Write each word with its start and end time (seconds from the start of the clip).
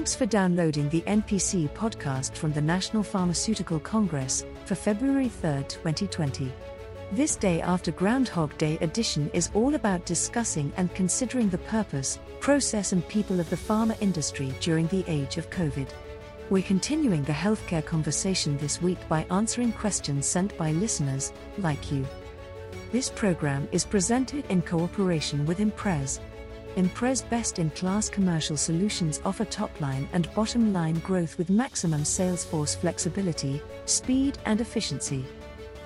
Thanks 0.00 0.14
for 0.14 0.24
downloading 0.24 0.88
the 0.88 1.02
NPC 1.02 1.68
podcast 1.74 2.34
from 2.34 2.54
the 2.54 2.62
National 2.62 3.02
Pharmaceutical 3.02 3.78
Congress 3.78 4.46
for 4.64 4.74
February 4.74 5.28
3, 5.28 5.64
2020. 5.68 6.50
This 7.12 7.36
day 7.36 7.60
after 7.60 7.92
Groundhog 7.92 8.56
Day 8.56 8.78
edition 8.80 9.30
is 9.34 9.50
all 9.52 9.74
about 9.74 10.06
discussing 10.06 10.72
and 10.78 10.94
considering 10.94 11.50
the 11.50 11.58
purpose, 11.58 12.18
process, 12.40 12.92
and 12.92 13.06
people 13.08 13.40
of 13.40 13.50
the 13.50 13.56
pharma 13.56 13.94
industry 14.00 14.54
during 14.60 14.86
the 14.86 15.04
age 15.06 15.36
of 15.36 15.50
COVID. 15.50 15.90
We're 16.48 16.62
continuing 16.62 17.22
the 17.24 17.32
healthcare 17.32 17.84
conversation 17.84 18.56
this 18.56 18.80
week 18.80 19.06
by 19.06 19.26
answering 19.30 19.72
questions 19.72 20.24
sent 20.24 20.56
by 20.56 20.72
listeners, 20.72 21.34
like 21.58 21.92
you. 21.92 22.06
This 22.90 23.10
program 23.10 23.68
is 23.70 23.84
presented 23.84 24.46
in 24.46 24.62
cooperation 24.62 25.44
with 25.44 25.60
Imprez. 25.60 26.20
Imprez 26.76 27.22
best 27.22 27.58
in 27.58 27.70
class 27.70 28.08
commercial 28.08 28.56
solutions 28.56 29.20
offer 29.24 29.44
top 29.44 29.80
line 29.80 30.08
and 30.12 30.32
bottom 30.34 30.72
line 30.72 31.00
growth 31.00 31.36
with 31.36 31.50
maximum 31.50 32.04
sales 32.04 32.44
force 32.44 32.76
flexibility, 32.76 33.60
speed, 33.86 34.38
and 34.46 34.60
efficiency. 34.60 35.24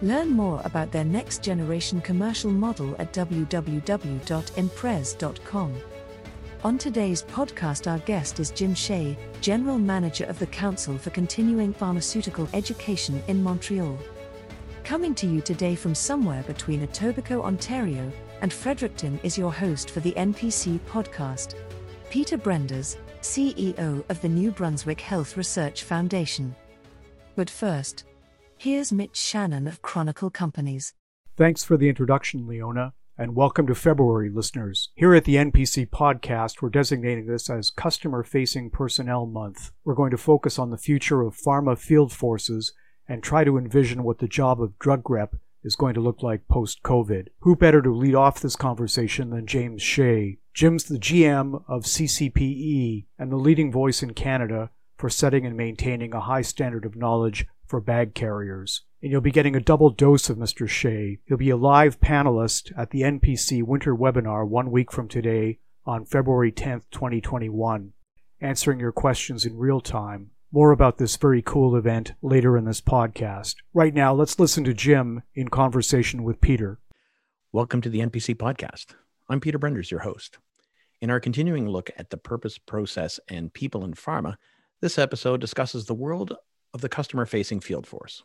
Learn 0.02 0.28
more 0.28 0.60
about 0.64 0.92
their 0.92 1.04
next 1.04 1.42
generation 1.42 2.02
commercial 2.02 2.50
model 2.50 2.94
at 2.98 3.12
www.imprez.com. 3.12 5.74
On 6.64 6.78
today's 6.78 7.22
podcast, 7.22 7.90
our 7.90 7.98
guest 8.00 8.40
is 8.40 8.50
Jim 8.50 8.74
Shea, 8.74 9.16
General 9.40 9.78
Manager 9.78 10.24
of 10.24 10.38
the 10.38 10.46
Council 10.46 10.98
for 10.98 11.10
Continuing 11.10 11.72
Pharmaceutical 11.72 12.48
Education 12.54 13.22
in 13.28 13.42
Montreal. 13.42 13.98
Coming 14.82 15.14
to 15.14 15.26
you 15.26 15.40
today 15.40 15.74
from 15.74 15.94
somewhere 15.94 16.42
between 16.42 16.86
Etobicoke, 16.86 17.44
Ontario, 17.44 18.12
and 18.44 18.52
Fredericton 18.52 19.18
is 19.22 19.38
your 19.38 19.50
host 19.50 19.88
for 19.88 20.00
the 20.00 20.12
NPC 20.18 20.78
podcast. 20.80 21.54
Peter 22.10 22.36
Brenders, 22.36 22.98
CEO 23.22 24.04
of 24.10 24.20
the 24.20 24.28
New 24.28 24.50
Brunswick 24.50 25.00
Health 25.00 25.38
Research 25.38 25.82
Foundation. 25.82 26.54
But 27.36 27.48
first, 27.48 28.04
here's 28.58 28.92
Mitch 28.92 29.16
Shannon 29.16 29.66
of 29.66 29.80
Chronicle 29.80 30.28
Companies. 30.28 30.92
Thanks 31.38 31.64
for 31.64 31.78
the 31.78 31.88
introduction, 31.88 32.46
Leona, 32.46 32.92
and 33.16 33.34
welcome 33.34 33.66
to 33.66 33.74
February, 33.74 34.28
listeners. 34.28 34.90
Here 34.94 35.14
at 35.14 35.24
the 35.24 35.36
NPC 35.36 35.88
podcast, 35.88 36.60
we're 36.60 36.68
designating 36.68 37.24
this 37.24 37.48
as 37.48 37.70
Customer 37.70 38.22
Facing 38.22 38.68
Personnel 38.68 39.24
Month. 39.24 39.70
We're 39.86 39.94
going 39.94 40.10
to 40.10 40.18
focus 40.18 40.58
on 40.58 40.68
the 40.68 40.76
future 40.76 41.22
of 41.22 41.34
pharma 41.34 41.78
field 41.78 42.12
forces 42.12 42.74
and 43.08 43.22
try 43.22 43.42
to 43.44 43.56
envision 43.56 44.02
what 44.02 44.18
the 44.18 44.28
job 44.28 44.60
of 44.60 44.78
drug 44.78 45.08
rep 45.08 45.34
is 45.64 45.76
going 45.76 45.94
to 45.94 46.00
look 46.00 46.22
like 46.22 46.46
post 46.46 46.82
COVID. 46.82 47.28
Who 47.40 47.56
better 47.56 47.82
to 47.82 47.92
lead 47.92 48.14
off 48.14 48.40
this 48.40 48.54
conversation 48.54 49.30
than 49.30 49.46
James 49.46 49.82
Shea? 49.82 50.38
Jim's 50.52 50.84
the 50.84 50.98
GM 50.98 51.64
of 51.66 51.84
CCPE 51.84 53.06
and 53.18 53.32
the 53.32 53.36
leading 53.36 53.72
voice 53.72 54.02
in 54.02 54.14
Canada 54.14 54.70
for 54.96 55.08
setting 55.08 55.44
and 55.44 55.56
maintaining 55.56 56.14
a 56.14 56.20
high 56.20 56.42
standard 56.42 56.84
of 56.84 56.94
knowledge 56.94 57.46
for 57.66 57.80
bag 57.80 58.14
carriers. 58.14 58.82
And 59.02 59.10
you'll 59.10 59.20
be 59.20 59.32
getting 59.32 59.56
a 59.56 59.60
double 59.60 59.90
dose 59.90 60.30
of 60.30 60.38
Mr. 60.38 60.68
Shea. 60.68 61.18
He'll 61.24 61.36
be 61.36 61.50
a 61.50 61.56
live 61.56 61.98
panelist 61.98 62.72
at 62.78 62.90
the 62.90 63.02
NPC 63.02 63.62
Winter 63.62 63.94
Webinar 63.94 64.46
one 64.46 64.70
week 64.70 64.92
from 64.92 65.08
today 65.08 65.58
on 65.84 66.04
February 66.04 66.52
10th, 66.52 66.84
2021, 66.90 67.92
answering 68.40 68.80
your 68.80 68.92
questions 68.92 69.44
in 69.44 69.56
real 69.56 69.80
time 69.80 70.30
more 70.54 70.70
about 70.70 70.98
this 70.98 71.16
very 71.16 71.42
cool 71.42 71.74
event 71.74 72.12
later 72.22 72.56
in 72.56 72.64
this 72.64 72.80
podcast. 72.80 73.56
Right 73.72 73.92
now, 73.92 74.14
let's 74.14 74.38
listen 74.38 74.62
to 74.62 74.72
Jim 74.72 75.24
in 75.34 75.48
conversation 75.48 76.22
with 76.22 76.40
Peter. 76.40 76.78
Welcome 77.50 77.80
to 77.80 77.88
the 77.88 77.98
NPC 77.98 78.36
podcast. 78.36 78.94
I'm 79.28 79.40
Peter 79.40 79.58
Brenders, 79.58 79.90
your 79.90 80.02
host. 80.02 80.38
In 81.00 81.10
our 81.10 81.18
continuing 81.18 81.68
look 81.68 81.90
at 81.96 82.10
the 82.10 82.16
purpose, 82.16 82.56
process, 82.56 83.18
and 83.28 83.52
people 83.52 83.84
in 83.84 83.94
pharma, 83.94 84.36
this 84.80 84.96
episode 84.96 85.40
discusses 85.40 85.86
the 85.86 85.92
world 85.92 86.36
of 86.72 86.82
the 86.82 86.88
customer 86.88 87.26
facing 87.26 87.58
field 87.58 87.84
force. 87.84 88.22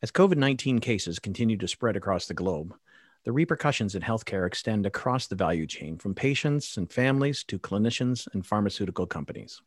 As 0.00 0.10
COVID 0.10 0.38
19 0.38 0.78
cases 0.78 1.18
continue 1.18 1.58
to 1.58 1.68
spread 1.68 1.94
across 1.94 2.24
the 2.24 2.32
globe, 2.32 2.74
the 3.24 3.32
repercussions 3.32 3.94
in 3.94 4.00
healthcare 4.00 4.46
extend 4.46 4.86
across 4.86 5.26
the 5.26 5.36
value 5.36 5.66
chain 5.66 5.98
from 5.98 6.14
patients 6.14 6.78
and 6.78 6.90
families 6.90 7.44
to 7.48 7.58
clinicians 7.58 8.26
and 8.32 8.46
pharmaceutical 8.46 9.06
companies. 9.06 9.60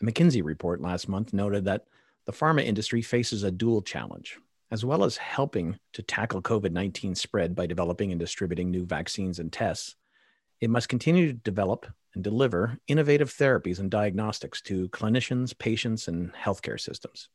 A 0.00 0.04
McKinsey 0.04 0.44
report 0.44 0.80
last 0.80 1.08
month 1.08 1.32
noted 1.32 1.64
that 1.64 1.86
the 2.24 2.32
pharma 2.32 2.64
industry 2.64 3.02
faces 3.02 3.42
a 3.42 3.50
dual 3.50 3.82
challenge. 3.82 4.38
As 4.70 4.84
well 4.84 5.02
as 5.02 5.16
helping 5.16 5.78
to 5.94 6.02
tackle 6.02 6.42
COVID 6.42 6.72
19 6.72 7.14
spread 7.14 7.54
by 7.54 7.66
developing 7.66 8.12
and 8.12 8.20
distributing 8.20 8.70
new 8.70 8.84
vaccines 8.84 9.38
and 9.38 9.50
tests, 9.50 9.96
it 10.60 10.68
must 10.68 10.88
continue 10.90 11.28
to 11.28 11.32
develop 11.32 11.86
and 12.14 12.22
deliver 12.22 12.78
innovative 12.86 13.32
therapies 13.32 13.78
and 13.78 13.90
diagnostics 13.90 14.60
to 14.62 14.88
clinicians, 14.90 15.56
patients, 15.56 16.06
and 16.06 16.32
healthcare 16.34 16.78
systems, 16.78 17.28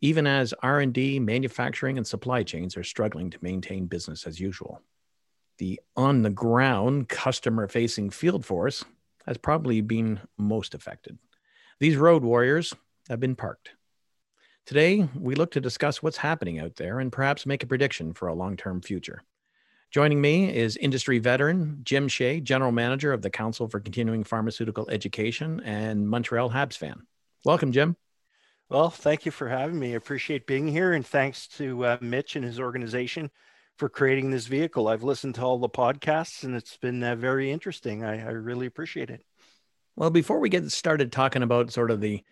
even 0.00 0.26
as 0.26 0.54
R&D, 0.62 1.18
manufacturing, 1.18 1.96
and 1.96 2.06
supply 2.06 2.42
chains 2.42 2.76
are 2.76 2.84
struggling 2.84 3.30
to 3.30 3.38
maintain 3.40 3.86
business 3.86 4.26
as 4.26 4.38
usual. 4.38 4.80
The 5.58 5.80
on-the-ground 5.96 7.08
customer-facing 7.08 8.10
field 8.10 8.44
force 8.44 8.84
has 9.26 9.38
probably 9.38 9.80
been 9.80 10.20
most 10.38 10.74
affected. 10.74 11.18
These 11.78 11.96
road 11.96 12.22
warriors 12.22 12.72
have 13.10 13.20
been 13.20 13.36
parked. 13.36 13.72
Today, 14.64 15.06
we 15.14 15.34
look 15.34 15.50
to 15.50 15.60
discuss 15.60 16.02
what's 16.02 16.16
happening 16.16 16.58
out 16.58 16.76
there 16.76 17.00
and 17.00 17.12
perhaps 17.12 17.44
make 17.44 17.62
a 17.62 17.66
prediction 17.66 18.14
for 18.14 18.28
a 18.28 18.34
long 18.34 18.56
term 18.56 18.80
future. 18.80 19.22
Joining 19.90 20.18
me 20.18 20.54
is 20.54 20.78
industry 20.78 21.18
veteran 21.18 21.80
Jim 21.84 22.08
Shea, 22.08 22.40
General 22.40 22.72
Manager 22.72 23.12
of 23.12 23.20
the 23.20 23.28
Council 23.28 23.68
for 23.68 23.78
Continuing 23.78 24.24
Pharmaceutical 24.24 24.88
Education 24.88 25.60
and 25.66 26.08
Montreal 26.08 26.50
Habs 26.50 26.78
fan. 26.78 27.02
Welcome, 27.44 27.72
Jim. 27.72 27.96
Well, 28.70 28.88
thank 28.88 29.26
you 29.26 29.30
for 29.30 29.50
having 29.50 29.78
me. 29.78 29.92
I 29.92 29.96
appreciate 29.96 30.46
being 30.46 30.68
here, 30.68 30.94
and 30.94 31.06
thanks 31.06 31.46
to 31.58 31.84
uh, 31.84 31.98
Mitch 32.00 32.36
and 32.36 32.44
his 32.44 32.58
organization 32.58 33.30
for 33.76 33.90
creating 33.90 34.30
this 34.30 34.46
vehicle. 34.46 34.88
I've 34.88 35.04
listened 35.04 35.34
to 35.34 35.42
all 35.42 35.58
the 35.58 35.68
podcasts, 35.68 36.42
and 36.42 36.56
it's 36.56 36.78
been 36.78 37.02
uh, 37.04 37.16
very 37.16 37.52
interesting. 37.52 38.02
I, 38.02 38.26
I 38.26 38.30
really 38.30 38.66
appreciate 38.66 39.10
it. 39.10 39.25
Well, 39.96 40.10
before 40.10 40.38
we 40.38 40.50
get 40.50 40.70
started 40.70 41.10
talking 41.10 41.42
about 41.42 41.72
sort 41.72 41.90
of 41.90 42.00
the 42.00 42.22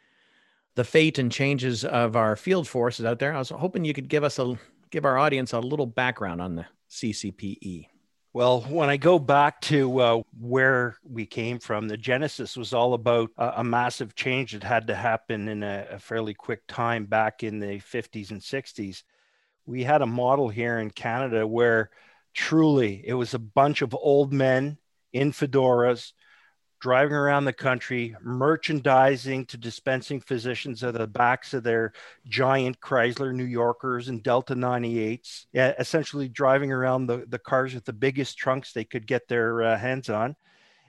the 0.77 0.85
fate 0.85 1.19
and 1.19 1.31
changes 1.31 1.85
of 1.85 2.17
our 2.17 2.35
field 2.37 2.67
forces 2.67 3.07
out 3.07 3.21
there, 3.21 3.33
I 3.33 3.39
was 3.39 3.51
hoping 3.51 3.85
you 3.85 3.95
could 3.95 4.09
give 4.09 4.25
us 4.25 4.39
a 4.39 4.59
give 4.91 5.05
our 5.05 5.17
audience 5.17 5.53
a 5.53 5.61
little 5.61 5.87
background 5.87 6.43
on 6.43 6.57
the 6.57 6.67
CCPE. 6.91 7.87
Well, 8.35 8.63
when 8.63 8.91
I 8.91 8.97
go 8.97 9.21
back 9.21 9.61
to 9.63 10.01
uh, 10.01 10.23
where 10.41 10.97
we 11.09 11.25
came 11.25 11.61
from, 11.61 11.87
the 11.87 11.97
genesis 11.97 12.57
was 12.57 12.75
all 12.75 12.95
about 12.95 13.31
a, 13.39 13.55
a 13.59 13.65
massive 13.65 14.17
change 14.17 14.53
that 14.53 14.65
had 14.65 14.89
to 14.89 14.95
happen 14.95 15.49
in 15.49 15.63
a, 15.63 15.87
a, 15.93 15.99
fairly 16.01 16.35
quick 16.35 16.63
time 16.67 17.05
back 17.05 17.45
in 17.45 17.61
the 17.61 17.79
50s 17.79 18.33
and 18.33 18.41
60s. 18.41 19.05
We 19.67 19.85
had 19.85 20.03
a 20.03 20.07
model 20.07 20.49
here 20.49 20.81
in 20.81 20.91
Canada 20.91 21.47
where 21.47 21.91
truly 22.35 23.03
it 23.07 23.15
was 23.15 23.35
a 23.35 23.39
bunch 23.39 23.83
of 23.83 23.95
old 23.95 24.33
men 24.33 24.79
in 25.13 25.31
fedoras 25.31 26.13
driving 26.85 27.17
around 27.17 27.47
the 27.47 27.53
country, 27.55 28.15
merchandising 28.21 29.47
to 29.47 29.57
dispensing 29.57 30.21
physicians 30.21 30.85
at 30.85 30.93
the 30.93 31.07
backs 31.07 31.55
of 31.55 31.63
their 31.63 31.95
giant 32.29 32.79
Chrysler 32.79 33.35
New 33.35 33.47
Yorkers 33.47 34.11
and 34.11 34.23
Delta 34.23 34.55
98s, 34.55 35.47
essentially 35.55 36.29
driving 36.29 36.73
around 36.73 37.07
the, 37.07 37.25
the 37.27 37.39
cars 37.39 37.73
with 37.73 37.87
the 37.87 37.95
biggest 37.95 38.37
trunks 38.37 38.75
they 38.75 38.85
could 38.85 39.07
get 39.07 39.29
their 39.29 39.63
uh, 39.63 39.79
hands 39.79 40.11
on. 40.11 40.37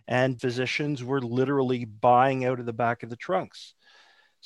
And 0.05 0.39
physicians 0.41 1.01
were 1.01 1.21
literally 1.21 1.85
buying 1.85 2.43
out 2.43 2.59
of 2.59 2.65
the 2.65 2.73
back 2.73 3.01
of 3.01 3.09
the 3.09 3.15
trunks. 3.15 3.73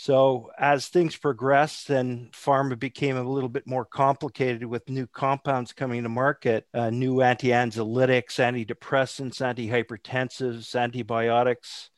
So 0.01 0.49
as 0.57 0.87
things 0.87 1.17
progressed 1.17 1.89
and 1.89 2.31
pharma 2.31 2.79
became 2.79 3.17
a 3.17 3.21
little 3.21 3.49
bit 3.49 3.67
more 3.67 3.83
complicated 3.83 4.63
with 4.63 4.87
new 4.87 5.07
compounds 5.07 5.73
coming 5.73 6.03
to 6.03 6.09
market, 6.09 6.65
uh, 6.73 6.89
new 6.89 7.19
anti-anxiolytics, 7.19 8.39
antidepressants, 8.39 9.41
antihypertensives, 9.41 10.73
antibiotics, 10.73 11.90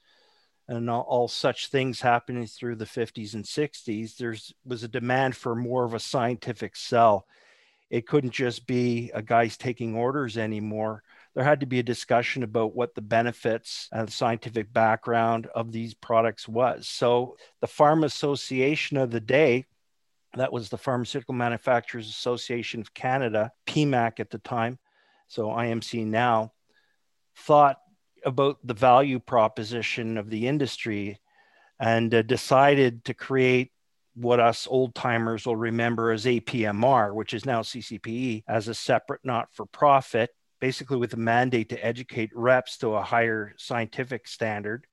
and 0.68 0.90
all, 0.90 1.02
all, 1.04 1.28
such 1.28 1.68
things 1.68 2.02
happening 2.02 2.48
through 2.48 2.78
the 2.78 2.86
50s 2.86 3.36
and 3.36 3.46
60s, 3.46 4.18
there 4.18 4.36
was 4.66 4.84
a 4.84 4.88
demand 4.88 5.36
for 5.36 5.54
more 5.54 5.84
of 5.84 5.94
a 5.94 6.00
scientific 6.00 6.76
sell. 6.76 7.28
It 7.92 8.08
couldn't 8.08 8.32
just 8.32 8.66
be 8.66 9.12
a 9.14 9.22
guy's 9.22 9.58
taking 9.58 9.96
orders 9.96 10.40
anymore 10.40 11.04
there 11.34 11.44
had 11.44 11.62
to 11.62 11.66
be 11.66 11.80
a 11.80 11.84
discussion 11.84 12.44
about 12.44 12.76
what 12.76 12.94
the 12.94 13.02
benefits 13.02 13.88
and 13.92 14.08
the 14.08 14.12
scientific 14.12 14.72
background 14.74 15.48
of 15.56 15.72
these 15.72 15.94
products 15.94 16.48
was. 16.48 16.88
So 16.88 17.38
the 17.62 17.68
Pharma 17.68 18.06
Association 18.06 18.98
of 18.98 19.12
the 19.12 19.22
day, 19.22 19.66
that 20.36 20.52
was 20.52 20.70
the 20.70 20.78
Pharmaceutical 20.78 21.36
Manufacturers 21.36 22.10
Association 22.10 22.82
of 22.82 22.94
Canada, 22.94 23.52
PMAC 23.66 24.20
at 24.20 24.30
the 24.30 24.40
time, 24.40 24.78
so 25.28 25.48
IMC 25.48 26.06
now, 26.06 26.52
thought 27.38 27.78
about 28.26 28.58
the 28.64 28.74
value 28.74 29.20
proposition 29.20 30.18
of 30.18 30.30
the 30.30 30.48
industry 30.48 31.20
and 31.80 32.14
uh, 32.14 32.22
decided 32.22 33.06
to 33.06 33.14
create 33.14 33.72
what 34.14 34.42
us 34.42 34.68
old 34.70 34.94
timers 34.94 35.46
will 35.46 35.56
remember 35.56 36.12
as 36.12 36.26
APMR, 36.26 37.14
which 37.14 37.34
is 37.34 37.46
now 37.46 37.62
CCPE, 37.62 38.44
as 38.48 38.68
a 38.68 38.74
separate 38.74 39.22
not 39.24 39.48
for 39.54 39.66
profit 39.66 40.32
basically 40.62 40.96
with 40.96 41.14
a 41.14 41.18
mandate 41.18 41.68
to 41.70 41.86
educate 41.86 42.32
reps 42.34 42.78
to 42.78 42.96
a 42.96 43.04
higher 43.04 43.54
scientific 43.58 44.28
standard 44.28 44.88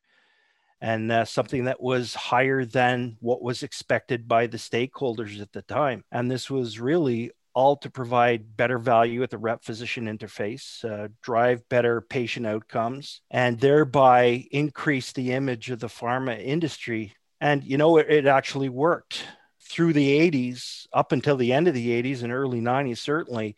and 0.81 1.13
uh, 1.13 1.25
something 1.25 1.65
that 1.65 1.81
was 1.81 2.15
higher 2.15 2.65
than 2.65 3.17
what 3.21 3.43
was 3.43 3.63
expected 3.63 4.27
by 4.27 4.47
the 4.47 4.57
stakeholders 4.57 5.41
at 5.41 5.53
the 5.53 5.63
time. 5.63 6.03
And 6.11 6.31
this 6.31 6.51
was 6.51 6.81
really 6.81 7.31
all 7.55 7.77
to 7.77 7.91
provide 7.91 8.57
better 8.57 8.79
value 8.79 9.23
at 9.23 9.31
the 9.31 9.39
rep 9.39 9.65
physician 9.65 10.07
interface, 10.07 10.85
uh, 10.85 11.09
drive 11.23 11.69
better 11.69 12.01
patient 12.01 12.47
outcomes, 12.47 13.21
and 13.31 13.59
thereby 13.59 14.45
increase 14.53 15.13
the 15.13 15.33
image 15.33 15.71
of 15.71 15.81
the 15.81 15.89
pharma 15.89 16.41
industry. 16.41 17.15
And, 17.41 17.65
you 17.65 17.77
know, 17.77 17.97
it, 17.97 18.07
it 18.09 18.27
actually 18.27 18.69
worked 18.69 19.25
through 19.61 19.93
the 19.93 20.31
80s, 20.31 20.87
up 20.93 21.13
until 21.13 21.37
the 21.37 21.53
end 21.53 21.69
of 21.69 21.75
the 21.75 22.03
80s 22.03 22.23
and 22.23 22.33
early 22.33 22.61
90s, 22.61 22.99
certainly, 22.99 23.57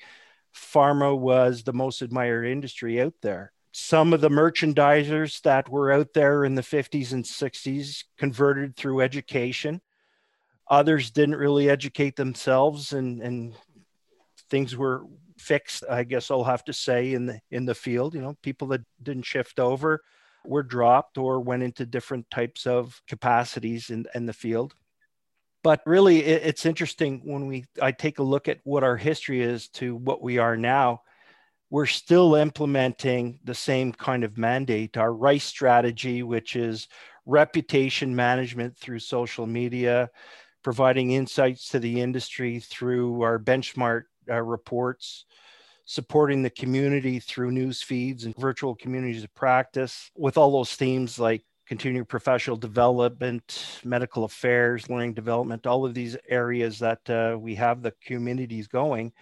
pharma 0.55 1.17
was 1.17 1.63
the 1.63 1.73
most 1.73 2.03
admired 2.03 2.47
industry 2.47 3.01
out 3.01 3.15
there. 3.23 3.53
Some 3.73 4.13
of 4.13 4.21
the 4.21 4.29
merchandisers 4.29 5.41
that 5.43 5.69
were 5.69 5.93
out 5.93 6.13
there 6.13 6.45
in 6.45 6.57
the 6.57 6.63
50s 6.63 7.13
and 7.13 7.25
60s 7.25 8.05
converted 8.19 8.77
through 8.77 9.01
education. 9.01 9.81
Others 10.69 11.13
didn't 11.13 11.37
really 11.37 11.71
educate 11.71 12.17
themselves 12.17 12.93
and, 12.93 13.23
and 13.23 13.55
things 14.51 14.77
were 14.77 15.05
fixed, 15.39 15.85
I 15.89 16.05
guess 16.05 16.31
I'll 16.31 16.45
have 16.45 16.65
to 16.65 16.73
say, 16.73 17.15
in 17.15 17.27
the 17.27 17.41
in 17.51 17.65
the 17.65 17.75
field. 17.75 18.15
You 18.15 18.21
know, 18.21 18.37
people 18.43 18.69
that 18.69 18.83
didn't 19.03 19.25
shift 19.25 19.59
over 19.59 20.03
were 20.45 20.63
dropped 20.63 21.19
or 21.19 21.41
went 21.41 21.63
into 21.63 21.87
different 21.87 22.31
types 22.31 22.67
of 22.67 23.01
capacities 23.09 23.91
in, 23.91 24.07
in 24.15 24.27
the 24.27 24.33
field. 24.33 24.75
But 25.63 25.81
really, 25.85 26.25
it, 26.25 26.43
it's 26.45 26.67
interesting 26.67 27.21
when 27.25 27.47
we 27.47 27.67
I 27.81 27.93
take 27.93 28.19
a 28.19 28.25
look 28.25 28.49
at 28.49 28.61
what 28.65 28.85
our 28.85 28.97
history 28.97 29.43
is 29.43 29.69
to 29.71 29.97
what 29.97 30.23
we 30.23 30.39
are 30.39 30.57
now. 30.57 31.03
We're 31.71 31.87
still 31.87 32.35
implementing 32.35 33.39
the 33.45 33.55
same 33.55 33.93
kind 33.93 34.25
of 34.25 34.37
mandate, 34.37 34.97
our 34.97 35.13
RICE 35.13 35.45
strategy, 35.45 36.23
which 36.23 36.57
is 36.57 36.89
reputation 37.27 38.17
management 38.17 38.77
through 38.77 38.99
social 38.99 39.47
media, 39.47 40.11
providing 40.65 41.13
insights 41.13 41.69
to 41.69 41.79
the 41.79 42.01
industry 42.01 42.59
through 42.59 43.23
our 43.23 43.39
benchmark 43.39 44.03
uh, 44.29 44.43
reports, 44.43 45.27
supporting 45.85 46.43
the 46.43 46.51
community 46.51 47.21
through 47.21 47.53
news 47.53 47.83
feeds 47.83 48.25
and 48.25 48.37
virtual 48.37 48.75
communities 48.75 49.23
of 49.23 49.35
practice 49.35 50.11
with 50.17 50.37
all 50.37 50.53
those 50.53 50.75
themes 50.75 51.19
like 51.19 51.45
continuing 51.71 52.05
professional 52.05 52.57
development, 52.57 53.79
medical 53.85 54.25
affairs, 54.25 54.91
learning 54.91 55.15
development, 55.15 55.69
all 55.69 55.87
of 55.87 55.95
these 55.95 56.17
areas 56.29 56.81
that 56.81 57.09
uh, 57.09 57.39
we 57.39 57.55
have 57.55 57.81
the 57.81 57.95
communities 58.05 58.67
going. 58.67 59.13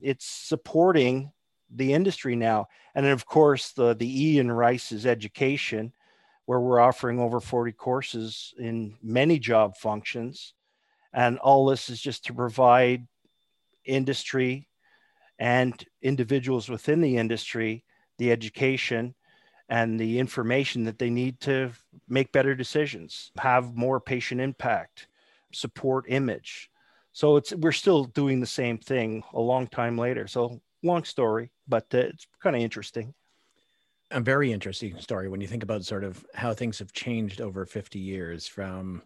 It's 0.00 0.24
supporting 0.24 1.30
the 1.68 1.92
industry 1.92 2.34
now. 2.34 2.68
And 2.94 3.04
then, 3.04 3.12
of 3.12 3.26
course, 3.26 3.72
the, 3.72 3.92
the 3.92 4.08
E 4.08 4.38
in 4.38 4.50
RICE 4.50 4.92
is 4.92 5.04
education, 5.04 5.92
where 6.46 6.58
we're 6.58 6.80
offering 6.80 7.20
over 7.20 7.40
40 7.40 7.72
courses 7.72 8.54
in 8.58 8.96
many 9.02 9.38
job 9.38 9.76
functions. 9.76 10.54
And 11.12 11.38
all 11.40 11.66
this 11.66 11.90
is 11.90 12.00
just 12.00 12.24
to 12.24 12.32
provide 12.32 13.06
industry 13.84 14.70
and 15.38 15.74
individuals 16.00 16.70
within 16.70 17.02
the 17.02 17.18
industry 17.18 17.84
the 18.16 18.32
education 18.32 19.14
and 19.68 19.98
the 19.98 20.18
information 20.18 20.84
that 20.84 20.98
they 20.98 21.10
need 21.10 21.40
to 21.40 21.70
make 22.08 22.32
better 22.32 22.54
decisions, 22.54 23.30
have 23.38 23.74
more 23.76 24.00
patient 24.00 24.40
impact, 24.40 25.08
support 25.52 26.06
image. 26.08 26.70
So 27.12 27.36
it's 27.36 27.52
we're 27.54 27.72
still 27.72 28.04
doing 28.04 28.40
the 28.40 28.46
same 28.46 28.78
thing 28.78 29.22
a 29.32 29.40
long 29.40 29.66
time 29.66 29.98
later. 29.98 30.26
So 30.26 30.60
long 30.82 31.04
story, 31.04 31.50
but 31.66 31.86
uh, 31.92 31.98
it's 31.98 32.26
kind 32.40 32.56
of 32.56 32.62
interesting. 32.62 33.14
A 34.10 34.20
very 34.20 34.52
interesting 34.52 34.98
story 34.98 35.28
when 35.28 35.40
you 35.40 35.46
think 35.46 35.62
about 35.62 35.84
sort 35.84 36.04
of 36.04 36.24
how 36.34 36.54
things 36.54 36.78
have 36.78 36.92
changed 36.92 37.40
over 37.40 37.66
50 37.66 37.98
years 37.98 38.46
from 38.46 39.02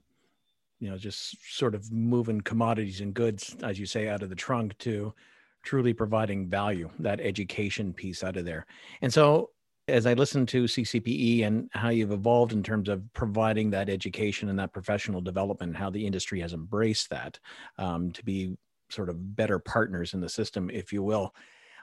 you 0.78 0.90
know 0.90 0.96
just 0.96 1.36
sort 1.56 1.74
of 1.74 1.90
moving 1.90 2.40
commodities 2.40 3.00
and 3.00 3.14
goods 3.14 3.56
as 3.62 3.78
you 3.78 3.86
say 3.86 4.08
out 4.08 4.22
of 4.22 4.28
the 4.28 4.36
trunk 4.36 4.76
to 4.78 5.14
truly 5.62 5.92
providing 5.92 6.48
value 6.48 6.90
that 6.98 7.20
education 7.20 7.92
piece 7.92 8.24
out 8.24 8.36
of 8.36 8.44
there 8.44 8.66
and 9.00 9.12
so 9.12 9.50
as 9.88 10.06
i 10.06 10.14
listen 10.14 10.46
to 10.46 10.64
ccpe 10.64 11.44
and 11.44 11.68
how 11.72 11.88
you've 11.88 12.12
evolved 12.12 12.52
in 12.52 12.62
terms 12.62 12.88
of 12.88 13.02
providing 13.12 13.70
that 13.70 13.88
education 13.88 14.48
and 14.48 14.58
that 14.58 14.72
professional 14.72 15.20
development 15.20 15.76
how 15.76 15.90
the 15.90 16.06
industry 16.06 16.40
has 16.40 16.52
embraced 16.52 17.10
that 17.10 17.38
um, 17.78 18.10
to 18.12 18.24
be 18.24 18.56
sort 18.90 19.08
of 19.08 19.36
better 19.36 19.58
partners 19.58 20.14
in 20.14 20.20
the 20.20 20.28
system 20.28 20.70
if 20.70 20.92
you 20.92 21.02
will 21.02 21.34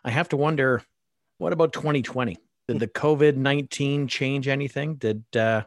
i 0.04 0.10
have 0.10 0.30
to 0.30 0.38
wonder 0.38 0.82
what 1.38 1.54
about 1.54 1.74
2020 1.74 2.38
did 2.70 2.80
the 2.80 2.88
covid-19 2.88 4.08
change 4.08 4.48
anything? 4.48 4.94
Did 4.98 5.24
uh, 5.36 5.64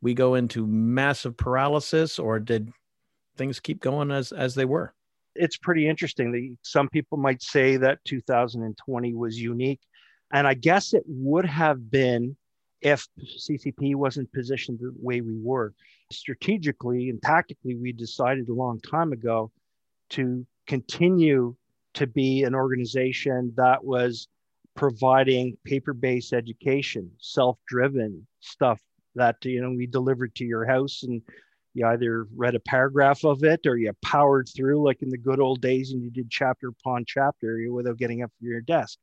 we 0.00 0.12
go 0.12 0.34
into 0.34 0.66
massive 0.66 1.36
paralysis 1.36 2.18
or 2.18 2.40
did 2.40 2.72
things 3.36 3.60
keep 3.60 3.80
going 3.80 4.10
as 4.10 4.32
as 4.32 4.56
they 4.56 4.64
were? 4.64 4.92
It's 5.36 5.56
pretty 5.56 5.86
interesting 5.86 6.58
some 6.62 6.88
people 6.88 7.16
might 7.16 7.42
say 7.42 7.76
that 7.76 8.00
2020 8.06 9.14
was 9.14 9.40
unique 9.40 9.80
and 10.32 10.46
i 10.46 10.54
guess 10.54 10.94
it 10.94 11.04
would 11.06 11.44
have 11.44 11.90
been 11.90 12.36
if 12.82 13.06
ccp 13.20 13.94
wasn't 13.94 14.32
positioned 14.32 14.78
the 14.80 14.92
way 15.00 15.20
we 15.20 15.36
were. 15.40 15.72
Strategically 16.10 17.08
and 17.08 17.22
tactically 17.22 17.74
we 17.76 17.92
decided 17.92 18.48
a 18.48 18.52
long 18.52 18.80
time 18.80 19.12
ago 19.12 19.50
to 20.10 20.46
continue 20.66 21.54
to 21.94 22.06
be 22.06 22.42
an 22.42 22.54
organization 22.54 23.52
that 23.56 23.82
was 23.82 24.28
providing 24.74 25.56
paper-based 25.64 26.32
education 26.32 27.10
self-driven 27.18 28.26
stuff 28.40 28.80
that 29.14 29.36
you 29.44 29.62
know 29.62 29.70
we 29.70 29.86
delivered 29.86 30.34
to 30.34 30.44
your 30.44 30.66
house 30.66 31.02
and 31.02 31.22
you 31.74 31.86
either 31.86 32.26
read 32.36 32.54
a 32.54 32.60
paragraph 32.60 33.24
of 33.24 33.44
it 33.44 33.66
or 33.66 33.76
you 33.78 33.92
powered 34.02 34.48
through 34.54 34.84
like 34.84 35.00
in 35.02 35.08
the 35.08 35.16
good 35.16 35.40
old 35.40 35.62
days 35.62 35.92
and 35.92 36.02
you 36.02 36.10
did 36.10 36.30
chapter 36.30 36.68
upon 36.68 37.04
chapter 37.06 37.58
without 37.70 37.96
getting 37.96 38.22
up 38.22 38.30
from 38.38 38.48
your 38.48 38.60
desk 38.60 38.98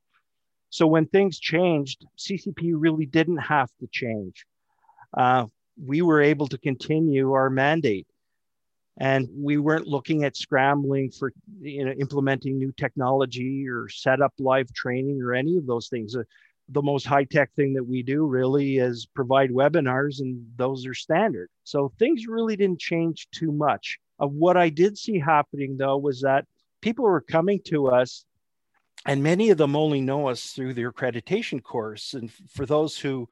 so 0.69 0.87
when 0.87 1.05
things 1.07 1.39
changed 1.39 2.05
ccp 2.17 2.73
really 2.75 3.05
didn't 3.05 3.37
have 3.37 3.69
to 3.79 3.87
change 3.91 4.45
uh, 5.17 5.45
we 5.83 6.01
were 6.01 6.21
able 6.21 6.47
to 6.47 6.57
continue 6.57 7.31
our 7.33 7.49
mandate 7.49 8.07
and 8.97 9.27
we 9.33 9.57
weren't 9.57 9.87
looking 9.87 10.23
at 10.23 10.35
scrambling 10.35 11.09
for 11.09 11.31
you 11.61 11.85
know 11.85 11.91
implementing 11.93 12.57
new 12.57 12.71
technology 12.73 13.67
or 13.67 13.87
set 13.89 14.21
up 14.21 14.33
live 14.39 14.71
training 14.73 15.21
or 15.21 15.33
any 15.33 15.57
of 15.57 15.65
those 15.65 15.87
things 15.87 16.15
uh, 16.15 16.23
the 16.71 16.81
most 16.81 17.05
high 17.05 17.23
tech 17.23 17.51
thing 17.53 17.73
that 17.73 17.83
we 17.83 18.03
do 18.03 18.25
really 18.25 18.77
is 18.77 19.07
provide 19.07 19.49
webinars, 19.49 20.19
and 20.19 20.45
those 20.55 20.85
are 20.85 20.93
standard. 20.93 21.49
So 21.63 21.91
things 21.97 22.27
really 22.27 22.55
didn't 22.55 22.79
change 22.79 23.27
too 23.31 23.51
much. 23.51 23.97
Uh, 24.19 24.27
what 24.27 24.55
I 24.55 24.69
did 24.69 24.97
see 24.97 25.19
happening 25.19 25.77
though 25.77 25.97
was 25.97 26.21
that 26.21 26.45
people 26.81 27.05
were 27.05 27.21
coming 27.21 27.59
to 27.65 27.87
us, 27.87 28.23
and 29.05 29.23
many 29.23 29.49
of 29.49 29.57
them 29.57 29.75
only 29.75 30.01
know 30.01 30.27
us 30.27 30.51
through 30.51 30.73
their 30.73 30.91
accreditation 30.91 31.63
course. 31.63 32.13
And 32.13 32.31
for 32.31 32.65
those 32.65 32.97
who 32.97 33.29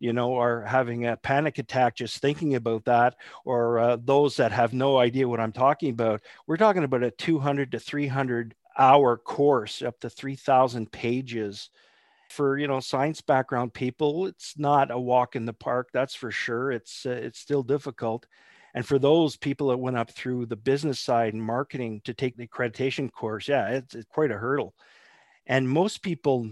you 0.00 0.12
know, 0.12 0.36
are 0.36 0.62
having 0.62 1.06
a 1.06 1.16
panic 1.16 1.58
attack 1.58 1.96
just 1.96 2.18
thinking 2.18 2.54
about 2.54 2.84
that, 2.84 3.16
or 3.44 3.78
uh, 3.78 3.96
those 4.02 4.36
that 4.36 4.52
have 4.52 4.72
no 4.72 4.98
idea 4.98 5.28
what 5.28 5.40
I'm 5.40 5.52
talking 5.52 5.90
about, 5.90 6.22
we're 6.46 6.56
talking 6.56 6.84
about 6.84 7.02
a 7.02 7.10
200 7.10 7.72
to 7.72 7.78
300 7.80 8.54
hour 8.78 9.16
course, 9.16 9.82
up 9.82 9.98
to 10.00 10.10
3,000 10.10 10.90
pages. 10.90 11.70
For 12.30 12.58
you 12.58 12.68
know 12.68 12.80
science 12.80 13.22
background 13.22 13.72
people 13.72 14.26
it's 14.26 14.58
not 14.58 14.90
a 14.90 15.00
walk 15.00 15.34
in 15.34 15.46
the 15.46 15.54
park 15.54 15.88
that's 15.94 16.14
for 16.14 16.30
sure. 16.30 16.70
It's 16.70 17.06
uh, 17.06 17.10
it's 17.10 17.38
still 17.38 17.62
difficult. 17.62 18.26
And 18.74 18.84
for 18.84 18.98
those 18.98 19.34
people 19.34 19.68
that 19.68 19.78
went 19.78 19.96
up 19.96 20.10
through 20.10 20.44
the 20.44 20.54
business 20.54 21.00
side 21.00 21.32
and 21.32 21.42
marketing 21.42 22.02
to 22.04 22.12
take 22.12 22.36
the 22.36 22.46
accreditation 22.46 23.10
course 23.10 23.48
yeah 23.48 23.68
it's, 23.68 23.94
it's 23.94 24.08
quite 24.10 24.30
a 24.30 24.36
hurdle 24.36 24.74
and 25.48 25.68
most 25.68 26.02
people 26.02 26.48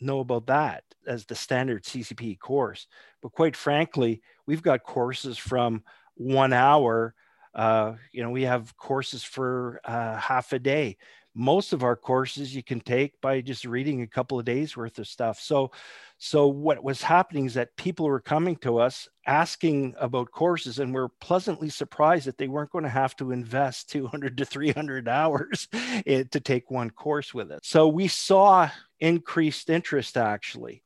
know 0.00 0.20
about 0.20 0.46
that 0.46 0.84
as 1.06 1.26
the 1.26 1.34
standard 1.34 1.82
ccp 1.84 2.38
course. 2.38 2.86
But 3.22 3.32
quite 3.32 3.56
frankly 3.56 4.22
we've 4.46 4.62
got 4.62 4.82
courses 4.82 5.36
from 5.36 5.82
one 6.14 6.52
hour 6.52 7.14
uh, 7.54 7.94
you 8.12 8.22
know 8.22 8.30
we 8.30 8.42
have 8.42 8.76
courses 8.76 9.24
for 9.24 9.80
uh, 9.84 10.16
half 10.16 10.52
a 10.52 10.58
day 10.58 10.96
most 11.36 11.74
of 11.74 11.84
our 11.84 11.94
courses 11.94 12.54
you 12.54 12.62
can 12.62 12.80
take 12.80 13.20
by 13.20 13.42
just 13.42 13.66
reading 13.66 14.00
a 14.00 14.06
couple 14.06 14.38
of 14.38 14.46
days 14.46 14.76
worth 14.76 14.98
of 14.98 15.06
stuff. 15.06 15.38
So 15.38 15.70
so 16.18 16.46
what 16.46 16.82
was 16.82 17.02
happening 17.02 17.44
is 17.44 17.54
that 17.54 17.76
people 17.76 18.06
were 18.06 18.20
coming 18.20 18.56
to 18.56 18.78
us 18.78 19.06
asking 19.26 19.94
about 20.00 20.30
courses 20.30 20.78
and 20.78 20.94
we're 20.94 21.10
pleasantly 21.20 21.68
surprised 21.68 22.26
that 22.26 22.38
they 22.38 22.48
weren't 22.48 22.70
going 22.70 22.84
to 22.84 22.90
have 22.90 23.14
to 23.16 23.32
invest 23.32 23.90
200 23.90 24.38
to 24.38 24.46
300 24.46 25.08
hours 25.08 25.68
to 26.06 26.24
take 26.24 26.70
one 26.70 26.88
course 26.90 27.34
with 27.34 27.52
it 27.52 27.64
so 27.64 27.86
we 27.86 28.08
saw 28.08 28.70
increased 28.98 29.68
interest 29.68 30.16
actually. 30.16 30.82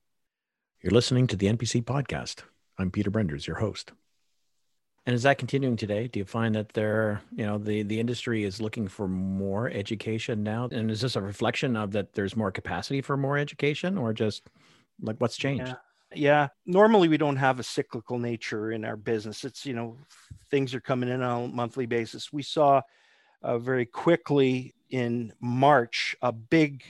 You're 0.83 0.91
listening 0.91 1.29
to 1.29 1.37
the 1.37 1.47
npc 1.47 1.85
podcast. 1.85 2.43
I'm 2.77 2.91
peter 2.91 3.11
brenders 3.11 3.47
your 3.47 3.57
host 3.57 3.93
and 5.07 5.15
is 5.15 5.23
that 5.23 5.39
continuing 5.39 5.77
today? 5.77 6.09
Do 6.09 6.19
you 6.19 6.25
find 6.25 6.55
that 6.55 6.71
there, 6.71 7.23
you 7.35 7.47
know, 7.47 7.59
the 7.59 7.83
the 7.83 7.99
industry 7.99 8.45
is 8.45 8.61
looking 8.61 8.89
for 8.89 9.09
more 9.09 9.71
education 9.71 10.43
now? 10.43 10.69
And 10.71 10.91
is 10.91 11.01
this 11.01 11.17
a 11.17 11.23
reflection 11.23 11.77
of 11.77 11.93
that 11.93 12.13
there's 12.13 12.37
more 12.37 12.53
capacity 12.53 13.01
for 13.01 13.17
more 13.17 13.39
education 13.39 13.97
or 13.97 14.13
just 14.13 14.43
like 15.01 15.17
what's 15.19 15.37
changed? 15.37 15.69
Yeah. 15.69 15.75
Yeah, 16.13 16.49
normally 16.67 17.07
we 17.07 17.19
don't 17.19 17.37
have 17.37 17.61
a 17.61 17.63
cyclical 17.63 18.19
nature 18.19 18.73
in 18.73 18.85
our 18.85 18.97
business. 18.97 19.45
It's, 19.45 19.65
you 19.65 19.75
know, 19.75 19.97
things 20.51 20.75
are 20.75 20.81
coming 20.81 21.09
in 21.09 21.23
on 21.23 21.45
a 21.45 21.49
monthly 21.49 21.87
basis. 21.87 22.33
We 22.33 22.43
saw 22.43 22.83
uh, 23.43 23.59
very 23.59 23.87
quickly 23.87 24.75
in 24.91 25.33
March 25.41 26.17
a 26.21 26.33
big 26.33 26.83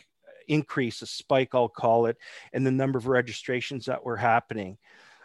increase, 0.48 1.02
a 1.02 1.06
spike, 1.06 1.50
I'll 1.54 1.68
call 1.68 2.06
it, 2.06 2.16
in 2.54 2.64
the 2.64 2.70
number 2.70 2.98
of 2.98 3.08
registrations 3.08 3.84
that 3.86 4.02
were 4.02 4.16
happening. 4.16 4.78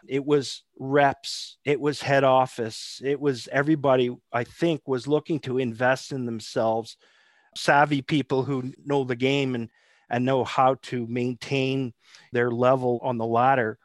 It 0.07 0.25
was 0.25 0.63
reps, 0.77 1.57
it 1.65 1.79
was 1.79 2.01
head 2.01 2.23
office, 2.23 3.01
it 3.03 3.19
was 3.19 3.47
everybody, 3.51 4.15
I 4.31 4.43
think, 4.43 4.81
was 4.87 5.07
looking 5.07 5.39
to 5.41 5.57
invest 5.57 6.11
in 6.11 6.25
themselves. 6.25 6.97
Savvy 7.55 8.01
people 8.01 8.43
who 8.43 8.73
know 8.85 9.03
the 9.03 9.15
game 9.15 9.55
and, 9.55 9.69
and 10.09 10.25
know 10.25 10.43
how 10.43 10.75
to 10.83 11.07
maintain 11.07 11.93
their 12.31 12.51
level 12.51 12.99
on 13.01 13.17
the 13.17 13.25
ladder 13.25 13.79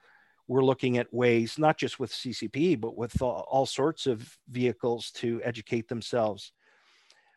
we're 0.50 0.64
looking 0.64 0.98
at 0.98 1.14
ways, 1.14 1.58
not 1.58 1.78
just 1.78 2.00
with 2.00 2.10
CCP, 2.10 2.80
but 2.80 2.96
with 2.96 3.22
all, 3.22 3.46
all, 3.48 3.66
sorts 3.66 4.08
of 4.08 4.36
vehicles 4.48 5.12
to 5.12 5.40
educate 5.44 5.86
themselves. 5.86 6.50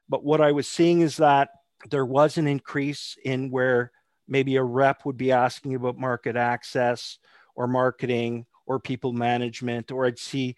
But 0.10 0.24
what 0.24 0.42
I 0.42 0.52
was 0.52 0.68
seeing 0.68 1.02
is 1.02 1.18
that 1.18 1.50
there 1.92 2.08
was 2.08 2.40
an 2.40 2.48
increase 2.48 3.16
in 3.24 3.52
where 3.52 3.92
maybe 4.28 4.56
a 4.56 4.64
rep 4.64 5.06
would 5.06 5.16
be 5.16 5.32
asking 5.32 5.76
about 5.76 5.96
market 5.96 6.36
access 6.36 7.20
or 7.56 7.68
marketing 7.68 8.48
or 8.66 8.80
people 8.80 9.14
management, 9.14 9.92
or 9.92 10.06
I'd 10.06 10.20
see 10.20 10.56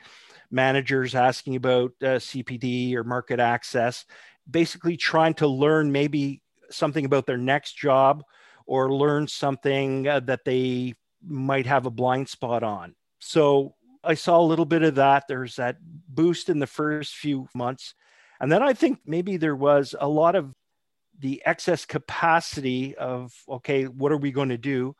managers 0.52 1.16
asking 1.16 1.56
about 1.56 1.92
uh, 2.02 2.18
CPD 2.18 2.94
or 2.96 3.04
market 3.04 3.40
access, 3.40 4.06
basically 4.50 4.98
trying 4.98 5.34
to 5.36 5.48
learn 5.48 5.92
maybe 5.92 6.42
something 6.70 7.06
about 7.06 7.26
their 7.26 7.38
next 7.38 7.78
job 7.78 8.24
or 8.66 8.94
learn 8.94 9.28
something 9.28 10.08
uh, 10.08 10.20
that 10.22 10.46
they 10.46 10.94
might 11.28 11.66
have 11.66 11.86
a 11.86 11.92
blind 11.92 12.30
spot 12.30 12.64
on. 12.64 12.96
So 13.20 13.76
I 14.04 14.14
saw 14.14 14.40
a 14.40 14.46
little 14.46 14.66
bit 14.66 14.84
of 14.84 14.96
that. 14.96 15.24
There's 15.28 15.56
that 15.56 15.78
boost 15.82 16.50
in 16.50 16.60
the 16.60 16.68
first 16.68 17.16
few 17.16 17.48
months. 17.56 17.94
And 18.40 18.52
then 18.52 18.62
I 18.62 18.74
think 18.74 19.00
maybe 19.06 19.38
there 19.38 19.56
was 19.56 19.96
a 20.00 20.08
lot 20.08 20.36
of 20.36 20.54
the 21.20 21.42
excess 21.46 21.86
capacity 21.86 22.96
of, 22.96 23.34
okay, 23.48 23.86
what 23.86 24.12
are 24.12 24.18
we 24.18 24.32
going 24.32 24.50
to 24.50 24.58
do 24.58 24.96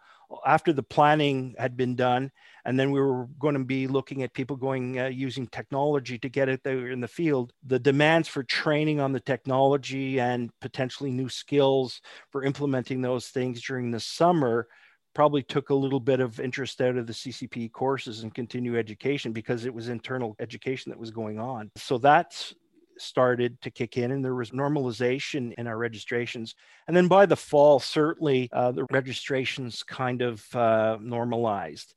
after 0.46 0.74
the 0.74 0.84
planning 0.84 1.56
had 1.58 1.78
been 1.78 1.96
done? 1.96 2.32
And 2.66 2.80
then 2.80 2.92
we 2.92 3.00
were 3.00 3.28
going 3.40 3.54
to 3.54 3.64
be 3.64 3.88
looking 3.88 4.24
at 4.24 4.34
people 4.34 4.56
going 4.56 5.00
uh, 5.00 5.08
using 5.08 5.48
technology 5.48 6.18
to 6.20 6.30
get 6.30 6.50
it 6.50 6.64
there 6.64 6.90
in 6.90 7.00
the 7.00 7.08
field. 7.08 7.54
The 7.66 7.80
demands 7.80 8.28
for 8.28 8.44
training 8.44 9.00
on 9.00 9.12
the 9.12 9.20
technology 9.20 10.20
and 10.20 10.52
potentially 10.62 11.12
new 11.12 11.30
skills 11.30 12.02
for 12.32 12.44
implementing 12.44 13.02
those 13.02 13.28
things 13.28 13.62
during 13.62 13.92
the 13.92 14.00
summer 14.00 14.68
probably 15.14 15.42
took 15.42 15.70
a 15.70 15.76
little 15.76 16.00
bit 16.00 16.20
of 16.20 16.40
interest 16.40 16.82
out 16.82 16.98
of 16.98 17.08
the 17.08 17.14
CCP 17.14 17.72
courses 17.72 18.22
and 18.22 18.36
continue 18.36 18.78
education 18.78 19.32
because 19.32 19.66
it 19.66 19.74
was 19.74 19.88
internal 19.88 20.36
education 20.40 20.92
that 20.92 21.00
was 21.00 21.10
going 21.10 21.40
on. 21.40 21.72
So 21.78 21.98
that's 21.98 22.54
started 22.98 23.60
to 23.62 23.72
kick 23.72 23.98
in 23.98 24.12
and 24.12 24.24
there 24.24 24.36
was 24.36 24.52
normalization 24.52 25.54
in 25.58 25.68
our 25.68 25.78
registrations. 25.78 26.56
And 26.88 26.96
then 26.96 27.08
by 27.08 27.26
the 27.26 27.36
fall 27.36 27.80
certainly 27.80 28.50
uh, 28.52 28.72
the 28.72 28.86
registrations 28.92 29.84
kind 29.84 30.22
of 30.22 30.56
uh, 30.56 30.98
normalized. 31.02 31.94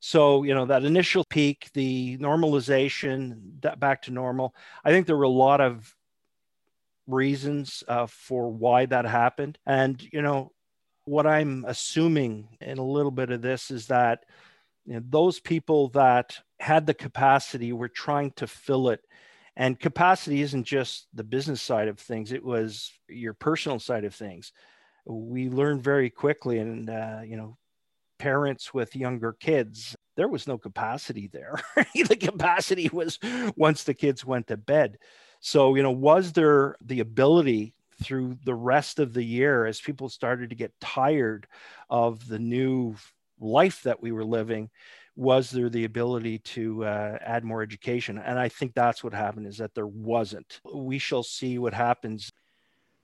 So 0.00 0.42
you 0.42 0.54
know 0.54 0.66
that 0.66 0.84
initial 0.84 1.24
peak 1.24 1.70
the 1.74 2.18
normalization 2.18 3.60
that 3.60 3.78
back 3.78 4.02
to 4.02 4.10
normal 4.10 4.52
i 4.84 4.90
think 4.90 5.06
there 5.06 5.16
were 5.16 5.22
a 5.22 5.28
lot 5.28 5.60
of 5.60 5.94
reasons 7.06 7.84
uh, 7.86 8.06
for 8.06 8.50
why 8.50 8.86
that 8.86 9.04
happened. 9.04 9.58
And 9.66 10.02
you 10.12 10.22
know 10.22 10.52
what 11.04 11.26
i'm 11.26 11.64
assuming 11.66 12.48
in 12.60 12.78
a 12.78 12.84
little 12.84 13.10
bit 13.10 13.30
of 13.30 13.42
this 13.42 13.70
is 13.70 13.88
that 13.88 14.24
you 14.86 14.94
know, 14.94 15.02
those 15.08 15.40
people 15.40 15.88
that 15.88 16.38
had 16.58 16.86
the 16.86 16.94
capacity 16.94 17.72
were 17.72 17.88
trying 17.88 18.32
to 18.32 18.46
fill 18.46 18.88
it 18.88 19.00
and 19.56 19.78
capacity 19.78 20.40
isn't 20.42 20.64
just 20.64 21.06
the 21.12 21.24
business 21.24 21.60
side 21.60 21.88
of 21.88 21.98
things, 21.98 22.32
it 22.32 22.44
was 22.44 22.90
your 23.08 23.34
personal 23.34 23.78
side 23.78 24.04
of 24.04 24.14
things. 24.14 24.52
We 25.04 25.48
learned 25.48 25.82
very 25.82 26.10
quickly, 26.10 26.58
and, 26.58 26.88
uh, 26.88 27.20
you 27.24 27.36
know, 27.36 27.58
parents 28.18 28.72
with 28.72 28.96
younger 28.96 29.32
kids, 29.32 29.96
there 30.16 30.28
was 30.28 30.46
no 30.46 30.56
capacity 30.56 31.28
there. 31.32 31.60
the 31.94 32.16
capacity 32.16 32.88
was 32.92 33.18
once 33.56 33.84
the 33.84 33.94
kids 33.94 34.24
went 34.24 34.46
to 34.46 34.56
bed. 34.56 34.98
So, 35.40 35.74
you 35.74 35.82
know, 35.82 35.90
was 35.90 36.32
there 36.32 36.76
the 36.84 37.00
ability 37.00 37.74
through 38.02 38.38
the 38.44 38.54
rest 38.54 38.98
of 38.98 39.12
the 39.12 39.24
year 39.24 39.66
as 39.66 39.80
people 39.80 40.08
started 40.08 40.50
to 40.50 40.56
get 40.56 40.78
tired 40.80 41.46
of 41.90 42.26
the 42.26 42.38
new 42.38 42.94
life 43.40 43.82
that 43.82 44.00
we 44.00 44.12
were 44.12 44.24
living 44.24 44.70
was 45.16 45.50
there 45.50 45.68
the 45.68 45.84
ability 45.84 46.38
to 46.38 46.84
uh, 46.84 47.18
add 47.20 47.44
more 47.44 47.62
education 47.62 48.18
and 48.18 48.38
i 48.38 48.48
think 48.48 48.72
that's 48.74 49.04
what 49.04 49.12
happened 49.12 49.46
is 49.46 49.58
that 49.58 49.74
there 49.74 49.86
wasn't 49.86 50.60
we 50.74 50.98
shall 50.98 51.22
see 51.22 51.58
what 51.58 51.74
happens 51.74 52.32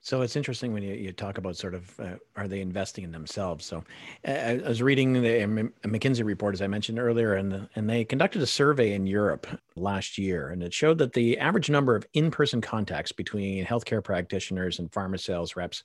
so 0.00 0.22
it's 0.22 0.36
interesting 0.36 0.72
when 0.72 0.82
you, 0.82 0.94
you 0.94 1.12
talk 1.12 1.38
about 1.38 1.56
sort 1.56 1.74
of 1.74 2.00
uh, 2.00 2.16
are 2.36 2.48
they 2.48 2.60
investing 2.60 3.04
in 3.04 3.10
themselves? 3.10 3.66
So 3.66 3.84
uh, 4.26 4.30
I 4.30 4.54
was 4.56 4.80
reading 4.80 5.12
the 5.12 5.70
McKinsey 5.84 6.24
report 6.24 6.54
as 6.54 6.62
I 6.62 6.66
mentioned 6.66 6.98
earlier, 6.98 7.34
and 7.34 7.52
the, 7.52 7.68
and 7.74 7.90
they 7.90 8.04
conducted 8.04 8.40
a 8.40 8.46
survey 8.46 8.94
in 8.94 9.06
Europe 9.06 9.46
last 9.76 10.16
year, 10.16 10.48
and 10.48 10.62
it 10.62 10.72
showed 10.72 10.98
that 10.98 11.12
the 11.12 11.38
average 11.38 11.68
number 11.68 11.96
of 11.96 12.06
in-person 12.14 12.60
contacts 12.60 13.12
between 13.12 13.66
healthcare 13.66 14.02
practitioners 14.02 14.78
and 14.78 14.90
pharma 14.90 15.18
sales 15.18 15.56
reps 15.56 15.82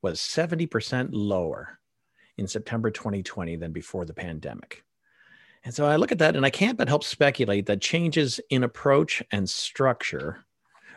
was 0.00 0.20
seventy 0.20 0.66
percent 0.66 1.12
lower 1.12 1.78
in 2.38 2.46
September 2.46 2.90
2020 2.90 3.56
than 3.56 3.72
before 3.72 4.04
the 4.04 4.14
pandemic. 4.14 4.85
And 5.66 5.74
so 5.74 5.84
I 5.84 5.96
look 5.96 6.12
at 6.12 6.18
that 6.18 6.36
and 6.36 6.46
I 6.46 6.50
can't 6.50 6.78
but 6.78 6.86
help 6.86 7.02
speculate 7.02 7.66
that 7.66 7.80
changes 7.80 8.38
in 8.50 8.62
approach 8.62 9.20
and 9.32 9.50
structure 9.50 10.44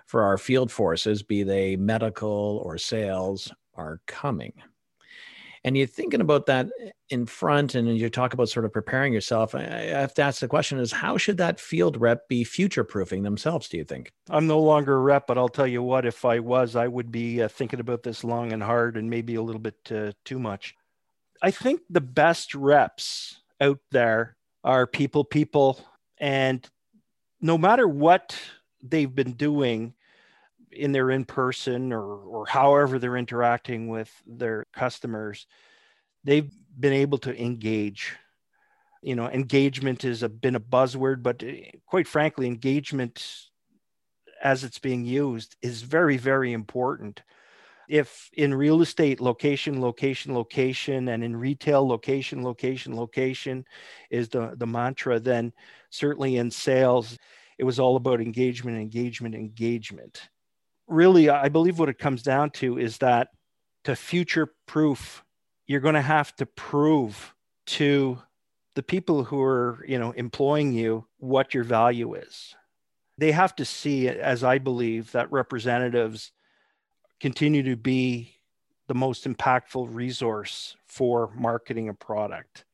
for 0.06 0.22
our 0.22 0.38
field 0.38 0.72
forces, 0.72 1.24
be 1.24 1.42
they 1.42 1.76
medical 1.76 2.62
or 2.64 2.78
sales, 2.78 3.52
are 3.74 4.00
coming. 4.06 4.54
And 5.64 5.76
you're 5.76 5.88
thinking 5.88 6.22
about 6.22 6.46
that 6.46 6.68
in 7.10 7.26
front, 7.26 7.74
and 7.74 7.98
you 7.98 8.10
talk 8.12 8.36
about 8.36 8.48
sort 8.50 8.64
of 8.66 8.72
preparing 8.72 9.12
yourself. 9.12 9.56
I 9.56 9.62
have 9.62 10.14
to 10.14 10.22
ask 10.22 10.40
the 10.40 10.48
question: 10.48 10.80
Is 10.80 10.92
how 10.92 11.18
should 11.18 11.38
that 11.38 11.60
field 11.60 12.00
rep 12.00 12.30
be 12.30 12.44
future 12.44 12.84
proofing 12.84 13.24
themselves? 13.24 13.68
Do 13.68 13.78
you 13.78 13.84
think? 13.84 14.14
I'm 14.30 14.48
no 14.48 14.60
longer 14.60 14.96
a 14.96 15.00
rep, 15.00 15.28
but 15.28 15.38
I'll 15.38 15.50
tell 15.50 15.68
you 15.68 15.84
what: 15.84 16.06
if 16.06 16.24
I 16.24 16.40
was, 16.40 16.76
I 16.76 16.88
would 16.88 17.12
be 17.12 17.42
uh, 17.42 17.50
thinking 17.50 17.82
about 17.82 18.04
this 18.04 18.24
long 18.24 18.54
and 18.54 18.64
hard, 18.64 18.96
and 18.98 19.10
maybe 19.10 19.36
a 19.36 19.42
little 19.42 19.60
bit 19.60 19.92
uh, 19.92 20.12
too 20.24 20.40
much. 20.40 20.76
I 21.42 21.52
think 21.52 21.82
the 21.90 22.02
best 22.02 22.56
reps 22.56 23.42
out 23.60 23.80
there 23.92 24.38
are 24.64 24.86
people 24.88 25.24
people. 25.24 25.80
And 26.18 26.68
no 27.42 27.58
matter 27.58 27.88
what 27.88 28.38
they've 28.82 29.14
been 29.14 29.34
doing 29.34 29.94
in 30.72 30.92
their 30.92 31.10
in 31.10 31.26
person 31.26 31.92
or 31.92 32.04
or 32.04 32.46
however 32.46 33.00
they're 33.00 33.18
interacting 33.18 33.88
with 33.88 34.12
their 34.28 34.66
customers 34.74 35.48
they've 36.24 36.52
been 36.80 36.94
able 36.94 37.18
to 37.18 37.42
engage. 37.42 38.16
You 39.02 39.16
know 39.16 39.28
engagement 39.28 40.04
has 40.04 40.22
been 40.24 40.56
a 40.56 40.60
buzzword 40.60 41.24
but 41.24 41.42
eh, 41.44 41.72
quite 41.86 42.08
frankly 42.08 42.48
engagement 42.48 43.50
as 44.42 44.64
it's 44.64 44.80
being 44.80 45.06
used 45.06 45.56
is 45.62 45.82
very 45.82 46.18
very 46.18 46.54
important 46.54 47.24
if 47.90 48.30
in 48.34 48.54
real 48.54 48.82
estate 48.82 49.20
location 49.20 49.82
location 49.82 50.34
location 50.34 51.10
and 51.10 51.24
in 51.24 51.36
retail 51.36 51.86
location 51.86 52.44
location 52.44 52.96
location 52.96 53.66
is 54.12 54.30
the, 54.30 54.54
the 54.58 54.68
mantra 54.68 55.20
then 55.20 55.52
certainly 55.90 56.38
in 56.38 56.52
sales 56.52 57.18
it 57.58 57.64
was 57.64 57.80
all 57.80 57.98
about 57.98 58.22
engagement 58.22 58.78
engagement 58.78 59.36
engagement. 59.36 60.30
Really 60.88 61.30
i 61.30 61.50
believe 61.50 61.80
what 61.80 61.90
it 61.90 61.98
comes 61.98 62.22
down 62.22 62.52
to 62.52 62.78
is 62.78 63.00
that 63.00 63.30
to 63.86 63.96
future 63.96 64.54
proof 64.68 65.24
you're 65.66 65.80
going 65.80 65.96
to 65.96 66.02
have 66.02 66.36
to 66.36 66.46
prove 66.46 67.34
to 67.66 68.20
the 68.76 68.84
people 68.84 69.24
who 69.24 69.42
are 69.42 69.84
you 69.88 69.98
know 69.98 70.12
employing 70.12 70.74
you 70.74 71.06
what 71.18 71.54
your 71.54 71.64
value 71.64 72.14
is. 72.14 72.56
They 73.18 73.32
have 73.32 73.56
to 73.56 73.66
see 73.66 74.08
as 74.08 74.44
i 74.44 74.60
believe 74.60 75.12
that 75.12 75.32
representatives 75.32 76.32
continue 77.20 77.64
to 77.64 77.76
be 77.76 78.34
the 78.88 78.96
most 78.96 79.26
impactful 79.26 79.94
resource 79.94 80.76
for 80.88 81.32
marketing 81.36 81.90
a 81.90 81.94
product. 81.94 82.66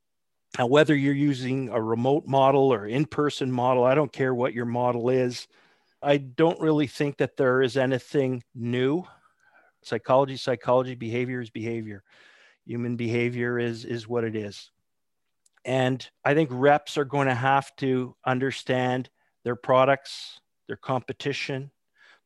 Now, 0.57 0.67
whether 0.67 0.95
you're 0.95 1.13
using 1.13 1.69
a 1.69 1.81
remote 1.81 2.25
model 2.25 2.71
or 2.71 2.85
in 2.85 3.05
person 3.05 3.51
model, 3.51 3.83
I 3.83 3.95
don't 3.95 4.11
care 4.11 4.33
what 4.33 4.53
your 4.53 4.65
model 4.65 5.09
is. 5.09 5.47
I 6.01 6.17
don't 6.17 6.59
really 6.61 6.87
think 6.87 7.17
that 7.17 7.35
there 7.35 7.61
is 7.61 7.75
anything 7.75 8.43
new. 8.53 9.03
Psychology, 9.83 10.37
psychology, 10.37 10.95
behavior 10.95 11.41
is 11.41 11.49
behavior. 11.49 12.03
Human 12.65 12.95
behavior 12.95 13.59
is, 13.59 13.83
is 13.83 14.07
what 14.07 14.23
it 14.23 14.35
is. 14.35 14.71
And 15.65 16.07
I 16.23 16.35
think 16.35 16.49
reps 16.51 16.97
are 16.97 17.05
going 17.05 17.27
to 17.27 17.35
have 17.35 17.75
to 17.77 18.15
understand 18.25 19.09
their 19.43 19.55
products, 19.55 20.39
their 20.67 20.77
competition, 20.77 21.71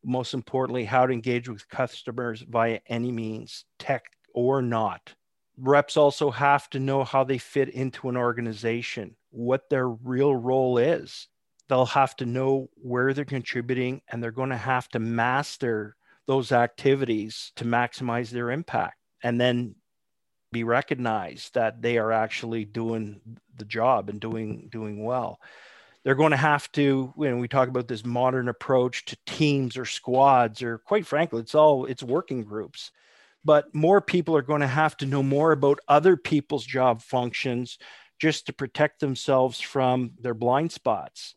most 0.04 0.34
importantly, 0.34 0.86
how 0.86 1.06
to 1.06 1.14
engage 1.14 1.50
with 1.50 1.68
customers 1.70 2.44
via 2.48 2.80
any 2.88 3.12
means, 3.12 3.66
tech 3.78 4.04
or 4.34 4.62
not. 4.62 5.14
Reps 5.58 5.98
also 5.98 6.32
have 6.32 6.70
to 6.70 6.80
know 6.80 7.04
how 7.04 7.24
they 7.24 7.38
fit 7.38 7.70
into 7.70 8.10
an 8.10 8.16
organization, 8.16 9.16
what 9.30 9.70
their 9.70 9.90
real 9.90 10.34
role 10.36 10.78
is. 10.78 11.28
They'll 11.68 11.86
have 11.86 12.16
to 12.18 12.26
know 12.26 12.70
where 12.76 13.14
they're 13.14 13.26
contributing 13.26 14.02
and 14.10 14.24
they're 14.24 14.32
going 14.32 14.50
to 14.50 14.58
have 14.58 14.88
to 14.90 15.00
master 15.00 15.96
those 16.28 16.52
activities 16.52 17.52
to 17.58 17.66
maximize 17.66 18.30
their 18.30 18.52
impact 18.52 18.98
and 19.24 19.40
then 19.40 19.76
be 20.52 20.64
recognized 20.64 21.54
that 21.54 21.82
they 21.82 21.98
are 21.98 22.12
actually 22.12 22.66
doing 22.66 23.20
the 23.58 23.66
job 23.66 24.10
and 24.10 24.20
doing 24.20 24.68
doing 24.72 25.04
well 25.04 25.40
they're 26.10 26.16
going 26.16 26.32
to 26.32 26.38
have 26.38 26.72
to 26.72 27.14
when 27.14 27.38
we 27.38 27.48
talk 27.48 27.70
about 27.70 27.88
this 27.88 28.04
modern 28.04 28.50
approach 28.50 29.06
to 29.06 29.18
teams 29.28 29.78
or 29.78 29.86
squads 29.86 30.64
or 30.64 30.80
quite 30.80 31.06
frankly 31.06 31.40
it's 31.40 31.54
all 31.54 31.86
it's 31.86 32.02
working 32.02 32.44
groups. 32.44 32.90
But 33.46 33.76
more 33.76 34.02
people 34.02 34.36
are 34.36 34.42
going 34.42 34.62
to 34.62 34.66
have 34.66 34.98
to 34.98 35.06
know 35.06 35.22
more 35.22 35.52
about 35.52 35.78
other 35.88 36.18
people's 36.18 36.66
job 36.66 37.04
functions 37.04 37.78
just 38.18 38.48
to 38.48 38.54
protect 38.54 39.00
themselves 39.00 39.60
from 39.60 40.14
their 40.20 40.34
blind 40.34 40.72
spots. 40.72 41.36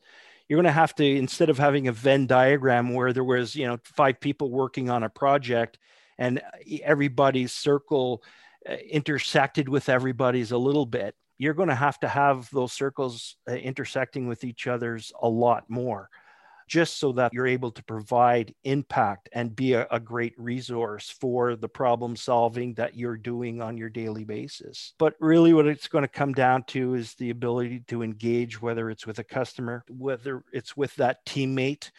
You're 0.49 0.57
going 0.57 0.64
to 0.64 0.73
have 0.73 0.95
to 0.95 1.05
instead 1.05 1.50
of 1.50 1.59
having 1.59 1.88
a 1.88 1.93
venn 1.93 2.26
diagram 2.26 2.95
where 2.95 3.12
there 3.12 3.23
was 3.23 3.55
you 3.55 3.67
know 3.67 3.76
five 3.85 4.21
people 4.21 4.50
working 4.50 4.88
on 4.88 5.02
a 5.02 5.11
project 5.11 5.79
and 6.17 6.41
everybody's 6.83 7.52
circle 7.52 8.23
uh, 8.67 8.73
intersected 8.73 9.69
with 9.69 9.91
everybody's 9.91 10.50
a 10.50 10.57
little 10.57 10.87
bit 10.87 11.14
you're 11.39 11.55
going 11.55 11.69
to 11.69 11.75
have 11.75 11.99
to 12.01 12.09
have 12.09 12.49
those 12.51 12.73
circles 12.73 13.37
uh, 13.49 13.55
intersecting 13.55 14.29
with 14.29 14.45
each 14.45 14.67
other's 14.67 15.12
a 15.23 15.29
lot 15.29 15.65
more 15.69 16.09
just 16.73 16.99
so 16.99 17.12
that 17.12 17.35
you're 17.35 17.47
able 17.47 17.71
to 17.71 17.85
provide 17.85 18.55
impact 18.65 19.29
and 19.35 19.55
be 19.55 19.75
a, 19.75 19.87
a, 19.91 20.01
great 20.01 20.33
resource 20.39 21.15
for 21.21 21.55
the 21.55 21.69
problem 21.69 22.17
solving 22.17 22.73
that 22.73 22.97
you're 22.97 23.19
doing 23.19 23.61
on 23.61 23.77
your 23.77 23.91
daily 23.91 24.25
basis. 24.25 24.95
But 24.99 25.15
really, 25.21 25.53
what 25.53 25.67
it's 25.67 25.89
going 25.89 26.01
to 26.01 26.09
come 26.09 26.33
down 26.33 26.62
to 26.69 26.95
is 26.95 27.15
the 27.15 27.29
ability 27.29 27.81
to 27.89 28.03
engage, 28.03 28.62
whether 28.62 28.89
it's 28.89 29.07
with 29.07 29.19
a 29.19 29.25
customer, 29.25 29.85
whether 29.91 30.45
it's 30.51 30.75
with 30.75 30.95
that 30.97 31.27
teammate, 31.27 31.91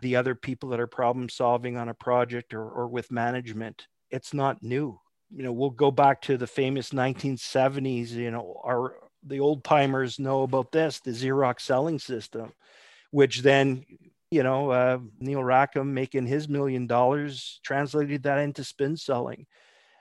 the 0.00 0.14
other 0.14 0.36
people 0.36 0.68
that 0.68 0.80
are 0.80 0.86
problem 0.86 1.28
solving 1.28 1.76
on 1.76 1.88
a 1.88 1.94
project, 1.94 2.54
or, 2.54 2.68
or 2.70 2.86
with 2.86 3.10
management. 3.10 3.88
It's 4.10 4.32
not 4.32 4.62
new 4.62 5.00
you 5.34 5.42
know, 5.42 5.52
we'll 5.52 5.70
go 5.70 5.90
back 5.90 6.22
to 6.22 6.36
the 6.36 6.46
famous 6.46 6.90
1970s. 6.90 8.10
You 8.10 8.30
know, 8.30 8.60
our 8.64 8.94
the 9.22 9.40
old 9.40 9.64
timers 9.64 10.18
know 10.18 10.42
about 10.42 10.72
this, 10.72 11.00
the 11.00 11.10
Xerox 11.10 11.60
selling 11.60 11.98
system, 11.98 12.52
which 13.10 13.42
then, 13.42 13.84
you 14.30 14.42
know, 14.42 14.70
uh, 14.70 14.98
Neil 15.18 15.44
Rackham 15.44 15.92
making 15.92 16.26
his 16.26 16.48
million 16.48 16.86
dollars 16.86 17.60
translated 17.62 18.22
that 18.22 18.38
into 18.38 18.64
spin 18.64 18.96
selling. 18.96 19.46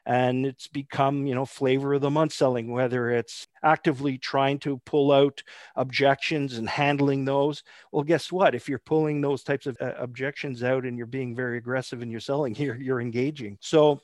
And 0.05 0.45
it's 0.45 0.67
become, 0.67 1.27
you 1.27 1.35
know, 1.35 1.45
flavor 1.45 1.93
of 1.93 2.01
the 2.01 2.09
month 2.09 2.33
selling, 2.33 2.71
whether 2.71 3.11
it's 3.11 3.47
actively 3.63 4.17
trying 4.17 4.57
to 4.59 4.79
pull 4.79 5.11
out 5.11 5.43
objections 5.75 6.57
and 6.57 6.67
handling 6.67 7.25
those. 7.25 7.61
Well, 7.91 8.03
guess 8.03 8.31
what? 8.31 8.55
If 8.55 8.67
you're 8.67 8.79
pulling 8.79 9.21
those 9.21 9.43
types 9.43 9.67
of 9.67 9.77
uh, 9.79 9.93
objections 9.99 10.63
out 10.63 10.85
and 10.85 10.97
you're 10.97 11.05
being 11.05 11.35
very 11.35 11.57
aggressive 11.57 12.01
in 12.01 12.09
your 12.09 12.21
selling, 12.21 12.55
you're, 12.57 12.77
you're 12.77 13.01
engaging. 13.01 13.57
So 13.61 13.99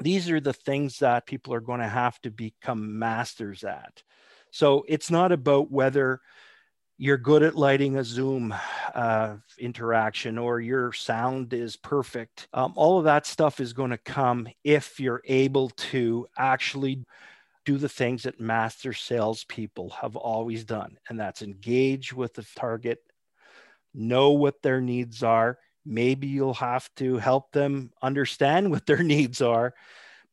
these 0.00 0.30
are 0.30 0.40
the 0.40 0.52
things 0.52 0.98
that 0.98 1.26
people 1.26 1.54
are 1.54 1.60
going 1.60 1.80
to 1.80 1.88
have 1.88 2.20
to 2.22 2.30
become 2.30 2.98
masters 2.98 3.64
at. 3.64 4.02
So 4.50 4.84
it's 4.88 5.10
not 5.10 5.32
about 5.32 5.70
whether 5.70 6.20
you're 6.98 7.18
good 7.18 7.42
at 7.42 7.56
lighting 7.56 7.96
a 7.96 8.04
Zoom 8.04 8.54
uh, 8.94 9.36
interaction 9.58 10.38
or 10.38 10.60
your 10.60 10.92
sound 10.92 11.52
is 11.52 11.76
perfect. 11.76 12.48
Um, 12.54 12.72
all 12.76 12.98
of 12.98 13.04
that 13.04 13.26
stuff 13.26 13.60
is 13.60 13.74
going 13.74 13.90
to 13.90 13.98
come 13.98 14.48
if 14.64 14.98
you're 14.98 15.22
able 15.26 15.70
to 15.70 16.26
actually 16.38 17.04
do 17.66 17.76
the 17.76 17.88
things 17.88 18.22
that 18.22 18.40
master 18.40 18.92
salespeople 18.92 19.90
have 20.00 20.16
always 20.16 20.64
done, 20.64 20.96
and 21.08 21.18
that's 21.18 21.42
engage 21.42 22.12
with 22.12 22.32
the 22.34 22.46
target, 22.54 23.00
know 23.92 24.30
what 24.30 24.62
their 24.62 24.80
needs 24.80 25.22
are, 25.22 25.58
maybe 25.86 26.26
you'll 26.26 26.54
have 26.54 26.88
to 26.96 27.16
help 27.16 27.52
them 27.52 27.90
understand 28.02 28.70
what 28.72 28.86
their 28.86 29.02
needs 29.02 29.40
are 29.40 29.74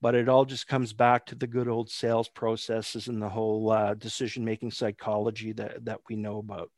but 0.03 0.15
it 0.15 0.27
all 0.27 0.43
just 0.43 0.67
comes 0.67 0.91
back 0.91 1.25
to 1.25 1.33
the 1.33 1.47
good 1.47 1.69
old 1.69 1.89
sales 1.89 2.27
processes 2.27 3.07
and 3.07 3.21
the 3.21 3.29
whole 3.29 3.71
uh, 3.71 3.93
decision 3.93 4.43
making 4.43 4.69
psychology 4.69 5.53
that, 5.53 5.85
that 5.85 6.01
we 6.09 6.17
know 6.17 6.39
about. 6.39 6.69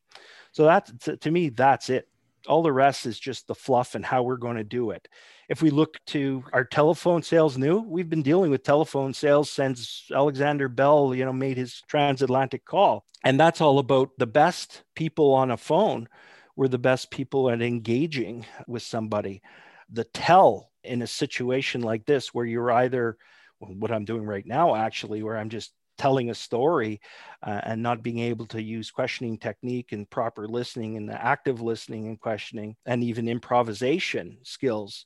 So 0.51 0.65
that 0.65 0.91
to, 1.01 1.17
to 1.17 1.31
me 1.31 1.49
that's 1.49 1.89
it. 1.89 2.07
All 2.47 2.61
the 2.61 2.71
rest 2.71 3.07
is 3.07 3.19
just 3.19 3.47
the 3.47 3.55
fluff 3.55 3.95
and 3.95 4.05
how 4.05 4.21
we're 4.21 4.37
going 4.37 4.57
to 4.57 4.63
do 4.63 4.91
it. 4.91 5.07
If 5.49 5.63
we 5.63 5.71
look 5.71 5.97
to 6.07 6.43
our 6.53 6.63
telephone 6.63 7.23
sales 7.23 7.57
new 7.57 7.79
we've 7.79 8.11
been 8.11 8.21
dealing 8.21 8.51
with 8.51 8.61
telephone 8.61 9.11
sales 9.11 9.49
since 9.49 10.07
alexander 10.13 10.69
bell 10.69 11.15
you 11.15 11.25
know 11.25 11.33
made 11.33 11.57
his 11.57 11.81
transatlantic 11.87 12.63
call. 12.63 13.05
And 13.23 13.39
that's 13.39 13.59
all 13.59 13.79
about 13.79 14.11
the 14.19 14.27
best 14.27 14.83
people 14.95 15.33
on 15.33 15.49
a 15.49 15.57
phone 15.57 16.07
we're 16.55 16.67
the 16.67 16.77
best 16.77 17.11
people 17.11 17.49
at 17.49 17.61
engaging 17.61 18.45
with 18.67 18.83
somebody. 18.83 19.41
The 19.91 20.05
tell 20.05 20.71
in 20.83 21.01
a 21.01 21.07
situation 21.07 21.81
like 21.81 22.05
this, 22.05 22.33
where 22.33 22.45
you're 22.45 22.71
either 22.71 23.17
what 23.59 23.91
I'm 23.91 24.05
doing 24.05 24.23
right 24.23 24.45
now, 24.45 24.75
actually, 24.75 25.23
where 25.23 25.37
I'm 25.37 25.49
just 25.49 25.73
telling 25.97 26.29
a 26.29 26.35
story 26.35 26.99
uh, 27.41 27.61
and 27.63 27.81
not 27.81 28.03
being 28.03 28.19
able 28.19 28.45
to 28.47 28.61
use 28.61 28.91
questioning 28.91 29.37
technique 29.37 29.91
and 29.91 30.09
proper 30.09 30.47
listening 30.47 30.97
and 30.97 31.07
the 31.07 31.23
active 31.23 31.61
listening 31.61 32.07
and 32.07 32.19
questioning 32.19 32.75
and 32.85 33.03
even 33.03 33.29
improvisation 33.29 34.37
skills. 34.43 35.05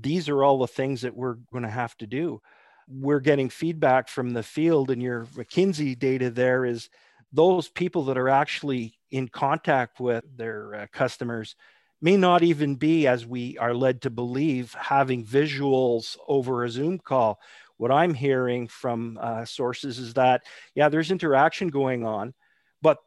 These 0.00 0.28
are 0.28 0.44
all 0.44 0.58
the 0.58 0.68
things 0.68 1.00
that 1.02 1.16
we're 1.16 1.38
going 1.52 1.64
to 1.64 1.70
have 1.70 1.96
to 1.98 2.06
do. 2.06 2.40
We're 2.88 3.20
getting 3.20 3.48
feedback 3.48 4.08
from 4.08 4.30
the 4.30 4.42
field, 4.42 4.90
and 4.90 5.02
your 5.02 5.26
McKinsey 5.36 5.98
data 5.98 6.30
there 6.30 6.64
is 6.64 6.88
those 7.32 7.68
people 7.68 8.04
that 8.04 8.18
are 8.18 8.28
actually 8.28 8.98
in 9.12 9.28
contact 9.28 10.00
with 10.00 10.24
their 10.36 10.74
uh, 10.74 10.86
customers 10.90 11.54
may 12.00 12.16
not 12.16 12.42
even 12.42 12.74
be, 12.74 13.06
as 13.06 13.24
we 13.24 13.56
are 13.58 13.74
led 13.74 14.02
to 14.02 14.10
believe, 14.10 14.74
having 14.74 15.24
visuals 15.24 16.16
over 16.26 16.64
a 16.64 16.70
Zoom 16.70 16.98
call. 16.98 17.38
What 17.76 17.92
I'm 17.92 18.14
hearing 18.14 18.66
from 18.66 19.18
uh, 19.20 19.44
sources 19.44 19.98
is 19.98 20.14
that, 20.14 20.42
yeah, 20.74 20.88
there's 20.88 21.12
interaction 21.12 21.68
going 21.68 22.04
on, 22.04 22.34
but 22.80 22.98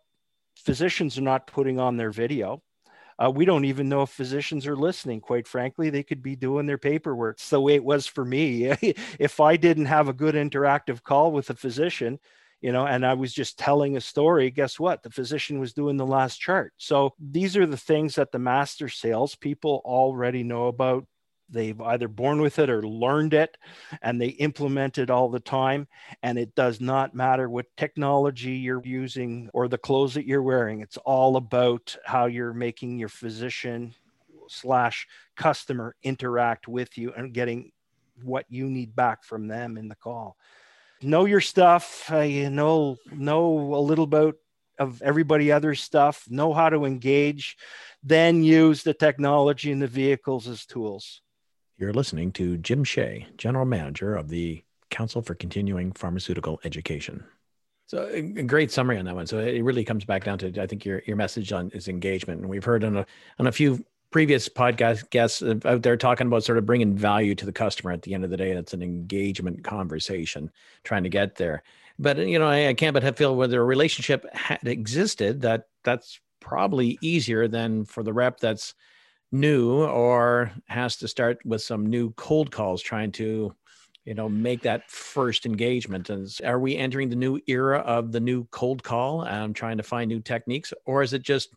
physicians 0.55 1.17
are 1.17 1.21
not 1.21 1.47
putting 1.47 1.79
on 1.79 1.97
their 1.97 2.11
video. 2.11 2.61
Uh, 3.17 3.31
we 3.33 3.45
don't 3.45 3.65
even 3.65 3.89
know 3.89 4.01
if 4.03 4.09
physicians 4.09 4.67
are 4.67 4.75
listening. 4.75 5.21
Quite 5.21 5.47
frankly, 5.47 5.89
they 5.89 6.03
could 6.03 6.21
be 6.21 6.35
doing 6.35 6.65
their 6.65 6.77
paperwork. 6.77 7.37
It's 7.37 7.49
the 7.49 7.59
way 7.61 7.75
it 7.75 7.83
was 7.83 8.05
for 8.05 8.25
me. 8.25 8.65
if 9.19 9.39
I 9.39 9.57
didn't 9.57 9.85
have 9.85 10.07
a 10.07 10.13
good 10.13 10.35
interactive 10.35 11.01
call 11.03 11.31
with 11.31 11.49
a 11.49 11.55
physician, 11.55 12.19
you 12.61 12.71
know, 12.71 12.87
and 12.87 13.05
I 13.05 13.13
was 13.13 13.33
just 13.33 13.59
telling 13.59 13.97
a 13.97 14.01
story. 14.01 14.49
Guess 14.49 14.79
what? 14.79 15.03
The 15.03 15.09
physician 15.09 15.59
was 15.59 15.73
doing 15.73 15.97
the 15.97 16.05
last 16.05 16.37
chart. 16.37 16.73
So 16.77 17.13
these 17.19 17.55
are 17.57 17.65
the 17.65 17.77
things 17.77 18.15
that 18.15 18.31
the 18.31 18.39
master 18.39 18.89
salespeople 18.89 19.81
already 19.85 20.43
know 20.43 20.67
about. 20.67 21.05
They've 21.47 21.79
either 21.79 22.07
born 22.07 22.41
with 22.41 22.57
it 22.57 22.71
or 22.71 22.81
learned 22.81 23.35
it 23.35 23.55
and 24.01 24.19
they 24.19 24.29
implement 24.29 24.97
it 24.97 25.11
all 25.11 25.29
the 25.29 25.39
time. 25.39 25.87
And 26.23 26.39
it 26.39 26.55
does 26.55 26.81
not 26.81 27.13
matter 27.13 27.47
what 27.47 27.67
technology 27.77 28.53
you're 28.53 28.81
using 28.83 29.49
or 29.53 29.67
the 29.67 29.77
clothes 29.77 30.15
that 30.15 30.25
you're 30.25 30.41
wearing. 30.41 30.81
It's 30.81 30.97
all 30.97 31.35
about 31.35 31.95
how 32.03 32.25
you're 32.25 32.53
making 32.53 32.97
your 32.97 33.09
physician 33.09 33.93
slash 34.47 35.07
customer 35.35 35.95
interact 36.01 36.67
with 36.67 36.97
you 36.97 37.13
and 37.15 37.33
getting 37.33 37.71
what 38.23 38.45
you 38.49 38.69
need 38.69 38.95
back 38.95 39.23
from 39.23 39.47
them 39.47 39.77
in 39.77 39.87
the 39.87 39.95
call 39.95 40.37
know 41.05 41.25
your 41.25 41.41
stuff. 41.41 42.09
Uh, 42.11 42.19
you 42.19 42.49
know 42.49 42.97
know 43.11 43.75
a 43.75 43.79
little 43.79 44.07
bit 44.07 44.35
of 44.79 45.01
everybody 45.01 45.51
other's 45.51 45.81
stuff. 45.81 46.25
Know 46.29 46.53
how 46.53 46.69
to 46.69 46.85
engage. 46.85 47.57
Then 48.03 48.43
use 48.43 48.83
the 48.83 48.93
technology 48.93 49.71
and 49.71 49.81
the 49.81 49.87
vehicles 49.87 50.47
as 50.47 50.65
tools. 50.65 51.21
You're 51.77 51.93
listening 51.93 52.31
to 52.33 52.57
Jim 52.57 52.83
Shea, 52.83 53.27
General 53.37 53.65
Manager 53.65 54.15
of 54.15 54.29
the 54.29 54.63
Council 54.89 55.21
for 55.21 55.35
Continuing 55.35 55.91
Pharmaceutical 55.91 56.59
Education. 56.63 57.23
So 57.87 58.07
a 58.07 58.21
great 58.21 58.71
summary 58.71 58.97
on 58.97 59.05
that 59.05 59.15
one. 59.15 59.27
So 59.27 59.39
it 59.39 59.61
really 59.61 59.83
comes 59.83 60.05
back 60.05 60.23
down 60.23 60.39
to 60.39 60.61
I 60.61 60.65
think 60.65 60.85
your 60.85 61.03
your 61.05 61.17
message 61.17 61.51
on 61.51 61.69
is 61.71 61.87
engagement, 61.87 62.41
and 62.41 62.49
we've 62.49 62.63
heard 62.63 62.83
on 62.83 62.97
a 62.97 63.05
on 63.37 63.47
a 63.47 63.51
few 63.51 63.83
previous 64.15 64.47
podcast 64.47 65.09
guests 65.09 65.41
uh, 65.41 65.55
out 65.65 65.81
there 65.81 65.97
talking 65.97 66.25
about 66.25 66.41
sort 66.41 66.57
of 66.57 66.65
bringing 66.65 66.95
value 66.95 67.35
to 67.35 67.45
the 67.45 67.51
customer 67.51 67.91
at 67.91 68.01
the 68.03 68.13
end 68.13 68.23
of 68.23 68.29
the 68.29 68.37
day. 68.37 68.53
That's 68.53 68.73
an 68.73 68.81
engagement 68.81 69.61
conversation, 69.65 70.49
trying 70.85 71.03
to 71.03 71.09
get 71.09 71.35
there. 71.35 71.63
But 71.99 72.19
you 72.19 72.39
know, 72.39 72.47
I, 72.47 72.69
I 72.69 72.73
can't 72.75 72.93
but 72.93 73.17
feel 73.17 73.35
whether 73.35 73.59
a 73.59 73.65
relationship 73.65 74.25
had 74.33 74.65
existed 74.65 75.41
that 75.41 75.67
that's 75.83 76.21
probably 76.39 76.97
easier 77.01 77.49
than 77.49 77.83
for 77.83 78.03
the 78.03 78.13
rep 78.13 78.39
that's 78.39 78.73
new 79.33 79.83
or 79.83 80.49
has 80.67 80.95
to 80.95 81.09
start 81.09 81.39
with 81.43 81.61
some 81.61 81.85
new 81.85 82.11
cold 82.11 82.51
calls 82.51 82.81
trying 82.81 83.11
to 83.11 83.53
you 84.05 84.13
know 84.13 84.29
make 84.29 84.61
that 84.61 84.89
first 84.89 85.45
engagement 85.45 86.09
and 86.09 86.29
are 86.45 86.59
we 86.59 86.77
entering 86.77 87.09
the 87.09 87.17
new 87.17 87.37
era 87.47 87.79
of 87.79 88.13
the 88.13 88.21
new 88.21 88.45
cold 88.45 88.81
call 88.81 89.23
and 89.23 89.57
trying 89.57 89.75
to 89.75 89.83
find 89.83 90.07
new 90.07 90.21
techniques 90.21 90.71
or 90.85 91.01
is 91.01 91.11
it 91.11 91.21
just 91.21 91.49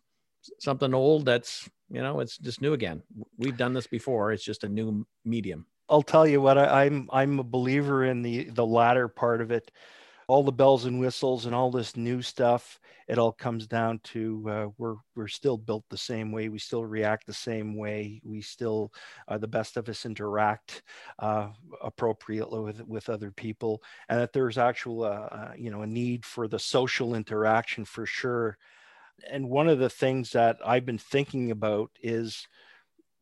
something 0.59 0.93
old 0.93 1.23
that's 1.23 1.69
you 1.89 2.01
know 2.01 2.19
it's 2.19 2.37
just 2.37 2.61
new 2.61 2.73
again 2.73 3.01
we've 3.37 3.57
done 3.57 3.73
this 3.73 3.87
before 3.87 4.31
it's 4.31 4.43
just 4.43 4.63
a 4.63 4.69
new 4.69 5.05
medium 5.25 5.65
I'll 5.89 6.03
tell 6.03 6.27
you 6.27 6.39
what 6.39 6.57
I, 6.57 6.85
I'm 6.85 7.09
I'm 7.11 7.39
a 7.39 7.43
believer 7.43 8.05
in 8.05 8.21
the 8.21 8.43
the 8.45 8.65
latter 8.65 9.07
part 9.07 9.41
of 9.41 9.51
it. 9.51 9.71
All 10.27 10.43
the 10.43 10.51
bells 10.51 10.85
and 10.85 10.99
whistles 10.99 11.47
and 11.47 11.55
all 11.55 11.71
this 11.71 11.97
new 11.97 12.21
stuff, 12.21 12.79
it 13.07 13.17
all 13.17 13.31
comes 13.31 13.65
down 13.65 13.99
to 14.03 14.45
uh, 14.47 14.67
we're 14.77 14.97
we're 15.15 15.27
still 15.27 15.57
built 15.57 15.85
the 15.89 15.97
same 15.97 16.31
way. 16.31 16.49
We 16.49 16.59
still 16.59 16.85
react 16.85 17.25
the 17.25 17.33
same 17.33 17.75
way. 17.75 18.21
We 18.23 18.41
still, 18.41 18.93
uh, 19.27 19.39
the 19.39 19.47
best 19.47 19.75
of 19.75 19.89
us, 19.89 20.05
interact 20.05 20.83
uh, 21.17 21.49
appropriately 21.81 22.59
with 22.59 22.85
with 22.87 23.09
other 23.09 23.31
people, 23.31 23.81
and 24.07 24.19
that 24.19 24.31
there's 24.31 24.59
actual 24.59 25.03
uh, 25.03 25.07
uh, 25.07 25.53
you 25.57 25.71
know 25.71 25.81
a 25.81 25.87
need 25.87 26.23
for 26.23 26.47
the 26.47 26.59
social 26.59 27.15
interaction 27.15 27.83
for 27.83 28.05
sure. 28.05 28.59
And 29.29 29.49
one 29.49 29.67
of 29.67 29.79
the 29.79 29.89
things 29.89 30.31
that 30.31 30.57
I've 30.65 30.85
been 30.85 30.97
thinking 30.97 31.51
about 31.51 31.91
is 32.01 32.47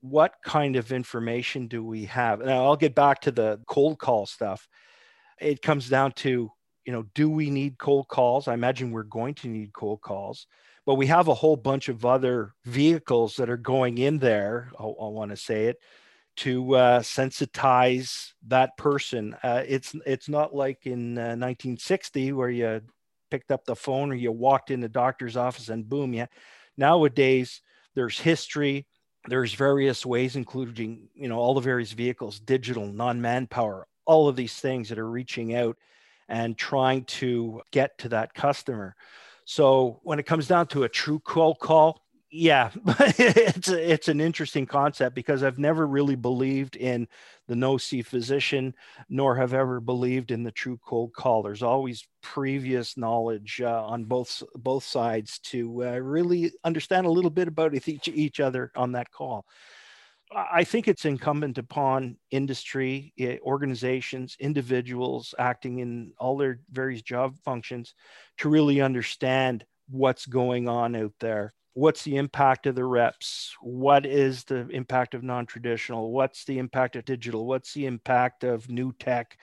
what 0.01 0.35
kind 0.43 0.75
of 0.75 0.91
information 0.91 1.67
do 1.67 1.83
we 1.83 2.05
have? 2.05 2.39
Now, 2.39 2.65
I'll 2.65 2.75
get 2.75 2.95
back 2.95 3.21
to 3.21 3.31
the 3.31 3.59
cold 3.67 3.99
call 3.99 4.25
stuff. 4.25 4.67
It 5.39 5.61
comes 5.61 5.89
down 5.89 6.13
to, 6.13 6.51
you 6.85 6.93
know, 6.93 7.05
do 7.13 7.29
we 7.29 7.49
need 7.49 7.77
cold 7.77 8.07
calls? 8.07 8.47
I 8.47 8.53
imagine 8.53 8.91
we're 8.91 9.03
going 9.03 9.35
to 9.35 9.47
need 9.47 9.73
cold 9.73 10.01
calls, 10.01 10.47
but 10.85 10.95
we 10.95 11.07
have 11.07 11.27
a 11.27 11.33
whole 11.33 11.57
bunch 11.57 11.89
of 11.89 12.05
other 12.05 12.53
vehicles 12.65 13.35
that 13.35 13.49
are 13.49 13.57
going 13.57 13.97
in 13.97 14.19
there. 14.19 14.71
I, 14.79 14.83
I 14.83 15.07
want 15.07 15.31
to 15.31 15.37
say 15.37 15.65
it 15.65 15.77
to 16.37 16.75
uh, 16.75 16.99
sensitize 16.99 18.31
that 18.47 18.77
person. 18.77 19.35
Uh, 19.43 19.63
it's 19.67 19.95
it's 20.05 20.29
not 20.29 20.55
like 20.55 20.85
in 20.85 21.17
uh, 21.17 21.35
1960 21.35 22.31
where 22.31 22.49
you 22.49 22.81
picked 23.29 23.51
up 23.51 23.65
the 23.65 23.75
phone 23.75 24.11
or 24.11 24.15
you 24.15 24.31
walked 24.31 24.71
in 24.71 24.81
the 24.81 24.89
doctor's 24.89 25.37
office 25.37 25.69
and 25.69 25.87
boom, 25.87 26.13
yeah. 26.13 26.27
Nowadays, 26.77 27.61
there's 27.95 28.19
history 28.19 28.85
there's 29.27 29.53
various 29.53 30.05
ways 30.05 30.35
including 30.35 31.09
you 31.13 31.27
know 31.27 31.37
all 31.37 31.53
the 31.53 31.61
various 31.61 31.91
vehicles 31.91 32.39
digital 32.39 32.85
non-manpower 32.85 33.87
all 34.05 34.27
of 34.27 34.35
these 34.35 34.55
things 34.55 34.89
that 34.89 34.99
are 34.99 35.09
reaching 35.09 35.55
out 35.55 35.77
and 36.29 36.57
trying 36.57 37.03
to 37.05 37.61
get 37.71 37.97
to 37.97 38.09
that 38.09 38.33
customer 38.33 38.95
so 39.45 39.99
when 40.03 40.19
it 40.19 40.25
comes 40.25 40.47
down 40.47 40.67
to 40.67 40.83
a 40.83 40.89
true 40.89 41.19
cold 41.19 41.59
call 41.59 42.01
yeah 42.29 42.71
it's 43.17 43.69
it's 43.69 44.07
an 44.07 44.19
interesting 44.19 44.65
concept 44.65 45.15
because 45.15 45.43
i've 45.43 45.59
never 45.59 45.87
really 45.87 46.15
believed 46.15 46.75
in 46.75 47.07
the 47.47 47.55
no 47.55 47.77
see 47.77 48.01
physician 48.01 48.73
nor 49.07 49.35
have 49.35 49.53
ever 49.53 49.79
believed 49.79 50.31
in 50.31 50.43
the 50.43 50.51
true 50.51 50.77
cold 50.85 51.13
call 51.13 51.41
there's 51.41 51.63
always 51.63 52.05
previous 52.27 52.97
knowledge 52.97 53.61
uh, 53.63 53.85
on 53.85 54.03
both 54.03 54.43
both 54.55 54.83
sides 54.83 55.39
to 55.39 55.85
uh, 55.85 55.97
really 55.97 56.51
understand 56.65 57.07
a 57.07 57.11
little 57.11 57.29
bit 57.29 57.47
about 57.47 57.73
each, 57.87 58.09
each 58.09 58.39
other 58.41 58.71
on 58.75 58.91
that 58.91 59.09
call. 59.11 59.45
I 60.35 60.65
think 60.65 60.89
it's 60.89 61.05
incumbent 61.05 61.57
upon 61.57 62.17
industry, 62.31 63.13
eh, 63.17 63.37
organizations, 63.41 64.35
individuals 64.41 65.33
acting 65.39 65.79
in 65.79 66.11
all 66.19 66.35
their 66.35 66.59
various 66.69 67.01
job 67.01 67.37
functions 67.45 67.95
to 68.39 68.49
really 68.49 68.81
understand 68.81 69.63
what's 69.89 70.25
going 70.25 70.67
on 70.67 70.97
out 70.97 71.13
there 71.21 71.53
what's 71.77 72.03
the 72.03 72.15
impact 72.15 72.65
of 72.65 72.73
the 72.73 72.83
reps? 72.83 73.55
What 73.61 74.03
is 74.03 74.43
the 74.45 74.67
impact 74.69 75.13
of 75.13 75.21
non-traditional? 75.21 76.11
What's 76.11 76.43
the 76.43 76.57
impact 76.57 76.95
of 76.95 77.05
digital? 77.05 77.45
What's 77.45 77.71
the 77.75 77.85
impact 77.85 78.43
of 78.43 78.67
new 78.67 78.91
tech? 78.93 79.37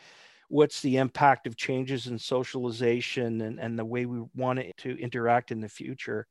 What's 0.49 0.83
the 0.83 0.97
impact 0.97 1.47
of 1.47 1.57
changes 1.57 2.09
in 2.09 2.19
socialization 2.19 3.41
and, 3.41 3.61
and 3.61 3.79
the 3.79 3.85
way 3.85 4.05
we 4.05 4.25
want 4.35 4.59
it 4.59 4.77
to 4.79 5.01
interact 5.01 5.53
in 5.53 5.61
the 5.61 5.69
future? 5.69 6.27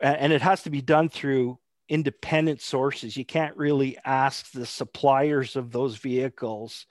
And 0.00 0.32
it 0.32 0.42
has 0.42 0.64
to 0.64 0.70
be 0.70 0.82
done 0.82 1.08
through 1.08 1.60
independent 1.88 2.60
sources. 2.60 3.16
You 3.16 3.24
can't 3.24 3.56
really 3.56 3.96
ask 4.04 4.50
the 4.50 4.66
suppliers 4.66 5.54
of 5.54 5.70
those 5.70 5.96
vehicles 5.96 6.86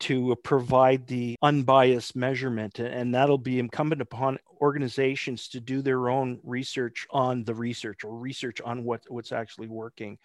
to 0.00 0.32
uh, 0.32 0.34
provide 0.36 1.06
the 1.06 1.36
unbiased 1.42 2.16
measurement. 2.16 2.78
And 2.78 3.14
that'll 3.14 3.38
be 3.38 3.58
incumbent 3.58 4.02
upon 4.02 4.38
organizations 4.60 5.48
to 5.48 5.60
do 5.60 5.82
their 5.82 6.08
own 6.08 6.40
research 6.42 7.06
on 7.10 7.44
the 7.44 7.54
research 7.54 8.04
or 8.04 8.16
research 8.16 8.60
on 8.60 8.84
what, 8.84 9.02
what's 9.08 9.32
actually 9.32 9.68
working. 9.68 10.18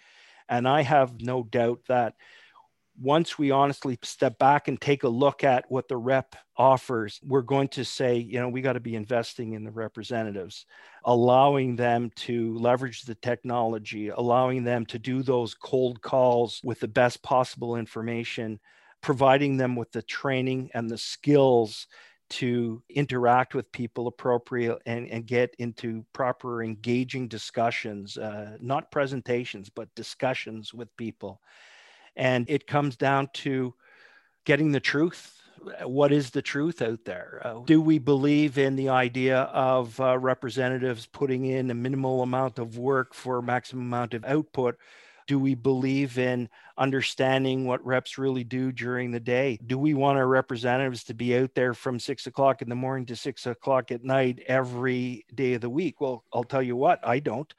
And 0.50 0.68
I 0.68 0.82
have 0.82 1.22
no 1.22 1.44
doubt 1.44 1.82
that 1.88 2.16
once 3.00 3.38
we 3.38 3.52
honestly 3.52 4.00
step 4.04 4.40
back 4.40 4.68
and 4.68 4.80
take 4.80 5.04
a 5.04 5.10
look 5.10 5.44
at 5.44 5.70
what 5.70 5.88
the 5.88 5.98
rep 5.98 6.36
offers, 6.58 7.20
we're 7.24 7.42
going 7.42 7.68
to 7.68 7.84
say, 7.84 8.18
you 8.18 8.40
know, 8.40 8.48
we 8.48 8.62
got 8.62 8.74
to 8.74 8.80
be 8.80 8.96
investing 8.96 9.54
in 9.54 9.64
the 9.64 9.72
representatives, 9.72 10.66
allowing 11.04 11.76
them 11.76 12.10
to 12.16 12.58
leverage 12.58 13.04
the 13.04 13.16
technology, 13.16 14.10
allowing 14.10 14.64
them 14.64 14.86
to 14.86 15.00
do 15.00 15.24
those 15.24 15.54
cold 15.54 16.02
calls 16.02 16.62
with 16.64 16.80
the 16.80 16.88
best 16.88 17.22
possible 17.22 17.76
information 17.76 18.60
providing 19.06 19.56
them 19.56 19.76
with 19.76 19.91
the 19.91 20.02
training 20.02 20.68
and 20.74 20.89
the 20.89 20.98
skills 20.98 21.86
to 22.28 22.82
interact 22.89 23.54
with 23.54 23.72
people 23.72 24.08
appropriate 24.08 24.80
and, 24.88 25.08
and 25.10 25.28
get 25.28 25.56
into 25.60 26.04
proper 26.12 26.63
engaging 26.63 27.28
discussions 27.28 28.18
uh, 28.18 28.58
not 28.60 28.89
presentations 28.89 29.70
but 29.70 29.94
discussions 29.94 30.74
with 30.74 30.89
people. 30.98 31.39
And 32.15 32.50
it 32.50 32.65
comes 32.65 32.98
down 32.98 33.30
to 33.46 33.76
getting 34.44 34.72
the 34.72 34.80
truth. 34.80 35.39
What 35.84 36.12
is 36.12 36.32
the 36.32 36.41
truth 36.41 36.82
out 36.82 37.06
there? 37.06 37.41
Uh, 37.44 37.60
do 37.63 37.80
we 37.80 38.00
believe 38.00 38.58
in 38.58 38.76
the 38.76 38.89
idea 38.89 39.41
of 39.41 40.00
uh, 40.00 40.18
representatives 40.18 41.06
putting 41.06 41.46
in 41.46 41.70
a 41.70 41.76
minimal 41.76 42.24
amount 42.24 42.58
of 42.58 42.80
work 42.80 43.13
for 43.13 43.39
maximum 43.44 43.86
amount 43.86 44.15
of 44.15 44.26
output 44.26 44.80
do 45.28 45.40
we 45.40 45.56
believe 45.56 46.18
in 46.18 46.50
understanding 46.78 47.66
what 47.66 47.86
reps 47.86 48.18
really 48.18 48.44
do 48.44 48.72
during 48.72 49.12
the 49.12 49.20
day? 49.20 49.60
Do 49.66 49.78
we 49.78 49.94
want 49.94 50.18
our 50.18 50.28
representatives 50.28 51.04
to 51.06 51.14
be 51.14 51.38
out 51.38 51.56
there 51.56 51.74
from 51.74 52.00
six 52.00 52.28
o'clock 52.28 52.62
in 52.62 52.70
the 52.70 52.76
morning 52.76 53.06
to 53.08 53.16
six 53.16 53.46
o'clock 53.46 53.92
at 53.92 54.04
night 54.04 54.44
every 54.48 55.26
day 55.34 55.54
of 55.54 55.62
the 55.62 55.70
week? 55.70 56.02
Well, 56.02 56.24
I'll 56.34 56.44
tell 56.44 56.64
you 56.64 56.76
what, 56.76 57.06
I 57.06 57.20
don't. 57.20 57.54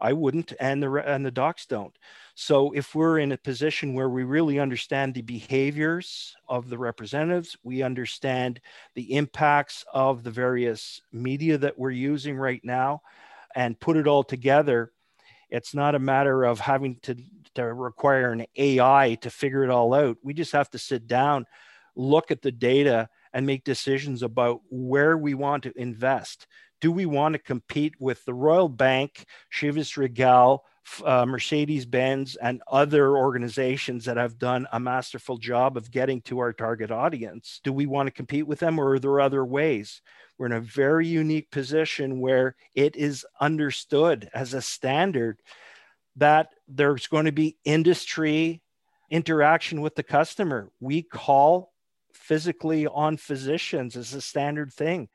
I 0.00 0.12
wouldn't, 0.12 0.52
and 0.58 0.82
the 0.82 0.92
and 0.94 1.24
the 1.24 1.30
docs 1.30 1.64
don't. 1.64 1.96
So 2.34 2.72
if 2.72 2.92
we're 2.92 3.20
in 3.20 3.30
a 3.30 3.38
position 3.38 3.94
where 3.94 4.08
we 4.08 4.24
really 4.24 4.58
understand 4.58 5.14
the 5.14 5.22
behaviors 5.22 6.34
of 6.48 6.68
the 6.68 6.76
representatives, 6.76 7.56
we 7.62 7.84
understand 7.84 8.60
the 8.94 9.14
impacts 9.14 9.84
of 9.94 10.24
the 10.24 10.30
various 10.32 11.02
media 11.12 11.56
that 11.58 11.78
we're 11.78 11.90
using 11.90 12.36
right 12.36 12.60
now, 12.64 13.02
and 13.54 13.78
put 13.78 13.96
it 13.96 14.08
all 14.08 14.24
together, 14.24 14.90
it's 15.52 15.74
not 15.74 15.94
a 15.94 15.98
matter 15.98 16.44
of 16.44 16.58
having 16.58 16.96
to, 17.02 17.14
to 17.54 17.62
require 17.62 18.32
an 18.32 18.46
AI 18.56 19.18
to 19.20 19.28
figure 19.28 19.62
it 19.62 19.70
all 19.70 19.92
out. 19.92 20.16
We 20.22 20.32
just 20.32 20.52
have 20.52 20.70
to 20.70 20.78
sit 20.78 21.06
down, 21.06 21.44
look 21.94 22.30
at 22.30 22.40
the 22.40 22.50
data, 22.50 23.10
and 23.34 23.44
make 23.44 23.62
decisions 23.62 24.22
about 24.22 24.62
where 24.70 25.16
we 25.16 25.34
want 25.34 25.64
to 25.64 25.78
invest. 25.78 26.46
Do 26.80 26.90
we 26.90 27.04
want 27.04 27.34
to 27.34 27.38
compete 27.38 27.94
with 28.00 28.24
the 28.24 28.32
Royal 28.32 28.70
Bank, 28.70 29.26
Chivas 29.52 29.98
Regal, 29.98 30.64
uh, 31.04 31.26
Mercedes 31.26 31.86
Benz, 31.86 32.36
and 32.36 32.62
other 32.70 33.16
organizations 33.16 34.04
that 34.04 34.16
have 34.16 34.38
done 34.38 34.66
a 34.72 34.80
masterful 34.80 35.38
job 35.38 35.76
of 35.76 35.90
getting 35.90 36.20
to 36.22 36.38
our 36.38 36.52
target 36.52 36.90
audience? 36.90 37.60
Do 37.64 37.72
we 37.72 37.86
want 37.86 38.06
to 38.08 38.12
compete 38.12 38.46
with 38.46 38.58
them, 38.58 38.78
or 38.78 38.94
are 38.94 38.98
there 38.98 39.20
other 39.20 39.44
ways? 39.44 40.02
We're 40.38 40.46
in 40.46 40.52
a 40.52 40.60
very 40.60 41.06
unique 41.06 41.50
position 41.50 42.20
where 42.20 42.56
it 42.74 42.96
is 42.96 43.26
understood 43.40 44.28
as 44.34 44.54
a 44.54 44.62
standard 44.62 45.40
that 46.16 46.48
there's 46.68 47.06
going 47.06 47.26
to 47.26 47.32
be 47.32 47.56
industry 47.64 48.62
interaction 49.10 49.82
with 49.82 49.94
the 49.94 50.02
customer. 50.02 50.70
We 50.80 51.02
call 51.02 51.72
physically 52.12 52.86
on 52.86 53.16
physicians 53.16 53.96
as 53.96 54.14
a 54.14 54.20
standard 54.20 54.72
thing. 54.72 55.08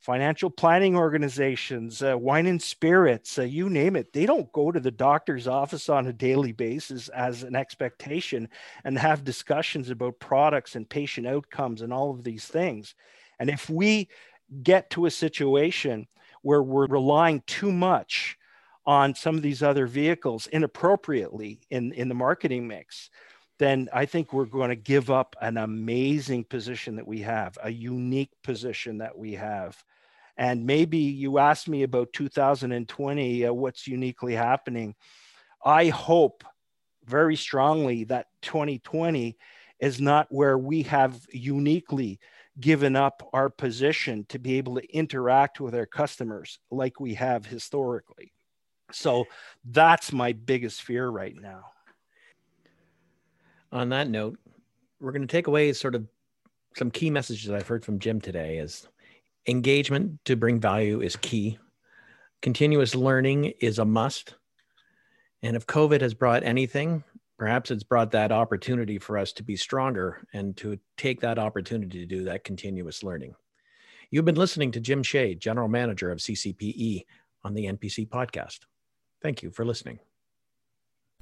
Financial 0.00 0.50
planning 0.50 0.96
organizations, 0.96 2.02
uh, 2.02 2.16
wine 2.16 2.46
and 2.46 2.62
spirits, 2.62 3.38
uh, 3.38 3.42
you 3.42 3.68
name 3.68 3.96
it, 3.96 4.12
they 4.12 4.26
don't 4.26 4.52
go 4.52 4.70
to 4.70 4.78
the 4.78 4.90
doctor's 4.90 5.48
office 5.48 5.88
on 5.88 6.06
a 6.06 6.12
daily 6.12 6.52
basis 6.52 7.08
as 7.08 7.42
an 7.42 7.56
expectation 7.56 8.48
and 8.84 8.98
have 8.98 9.24
discussions 9.24 9.90
about 9.90 10.20
products 10.20 10.76
and 10.76 10.88
patient 10.88 11.26
outcomes 11.26 11.82
and 11.82 11.92
all 11.92 12.10
of 12.10 12.22
these 12.22 12.46
things. 12.46 12.94
And 13.40 13.50
if 13.50 13.68
we 13.68 14.08
get 14.62 14.90
to 14.90 15.06
a 15.06 15.10
situation 15.10 16.06
where 16.42 16.62
we're 16.62 16.86
relying 16.86 17.42
too 17.46 17.72
much 17.72 18.38
on 18.84 19.14
some 19.14 19.34
of 19.34 19.42
these 19.42 19.62
other 19.62 19.86
vehicles 19.86 20.46
inappropriately 20.46 21.60
in, 21.70 21.92
in 21.92 22.08
the 22.08 22.14
marketing 22.14 22.68
mix, 22.68 23.10
then 23.58 23.88
I 23.92 24.06
think 24.06 24.32
we're 24.32 24.44
going 24.44 24.70
to 24.70 24.76
give 24.76 25.10
up 25.10 25.34
an 25.40 25.56
amazing 25.56 26.44
position 26.44 26.96
that 26.96 27.06
we 27.06 27.20
have, 27.20 27.56
a 27.62 27.70
unique 27.70 28.32
position 28.42 28.98
that 28.98 29.16
we 29.16 29.34
have. 29.34 29.82
And 30.36 30.66
maybe 30.66 30.98
you 30.98 31.38
asked 31.38 31.68
me 31.68 31.82
about 31.82 32.12
2020, 32.12 33.46
uh, 33.46 33.52
what's 33.52 33.86
uniquely 33.86 34.34
happening. 34.34 34.94
I 35.64 35.88
hope 35.88 36.44
very 37.06 37.36
strongly 37.36 38.04
that 38.04 38.26
2020 38.42 39.36
is 39.80 40.00
not 40.00 40.26
where 40.30 40.58
we 40.58 40.82
have 40.82 41.18
uniquely 41.30 42.18
given 42.58 42.96
up 42.96 43.28
our 43.32 43.48
position 43.48 44.24
to 44.28 44.38
be 44.38 44.58
able 44.58 44.76
to 44.76 44.94
interact 44.94 45.60
with 45.60 45.74
our 45.74 45.86
customers 45.86 46.58
like 46.70 47.00
we 47.00 47.14
have 47.14 47.46
historically. 47.46 48.32
So 48.92 49.24
that's 49.64 50.12
my 50.12 50.32
biggest 50.32 50.82
fear 50.82 51.08
right 51.08 51.34
now. 51.34 51.64
On 53.72 53.88
that 53.90 54.08
note, 54.08 54.38
we're 55.00 55.12
going 55.12 55.26
to 55.26 55.32
take 55.32 55.46
away 55.46 55.72
sort 55.72 55.94
of 55.94 56.06
some 56.76 56.90
key 56.90 57.10
messages 57.10 57.50
I've 57.50 57.68
heard 57.68 57.84
from 57.84 57.98
Jim 57.98 58.20
today 58.20 58.58
is 58.58 58.86
engagement 59.46 60.24
to 60.24 60.36
bring 60.36 60.60
value 60.60 61.00
is 61.00 61.16
key. 61.16 61.58
Continuous 62.42 62.94
learning 62.94 63.54
is 63.60 63.78
a 63.78 63.84
must. 63.84 64.34
And 65.42 65.56
if 65.56 65.66
COVID 65.66 66.00
has 66.00 66.14
brought 66.14 66.42
anything, 66.42 67.02
perhaps 67.38 67.70
it's 67.70 67.82
brought 67.82 68.10
that 68.12 68.32
opportunity 68.32 68.98
for 68.98 69.18
us 69.18 69.32
to 69.34 69.42
be 69.42 69.56
stronger 69.56 70.26
and 70.32 70.56
to 70.58 70.78
take 70.96 71.20
that 71.20 71.38
opportunity 71.38 71.98
to 71.98 72.06
do 72.06 72.24
that 72.24 72.44
continuous 72.44 73.02
learning. 73.02 73.34
You've 74.10 74.24
been 74.24 74.36
listening 74.36 74.70
to 74.72 74.80
Jim 74.80 75.02
Shea, 75.02 75.34
General 75.34 75.68
Manager 75.68 76.10
of 76.10 76.18
CCPE, 76.18 77.04
on 77.44 77.54
the 77.54 77.66
NPC 77.66 78.08
podcast. 78.08 78.60
Thank 79.22 79.42
you 79.42 79.50
for 79.50 79.64
listening. 79.64 79.98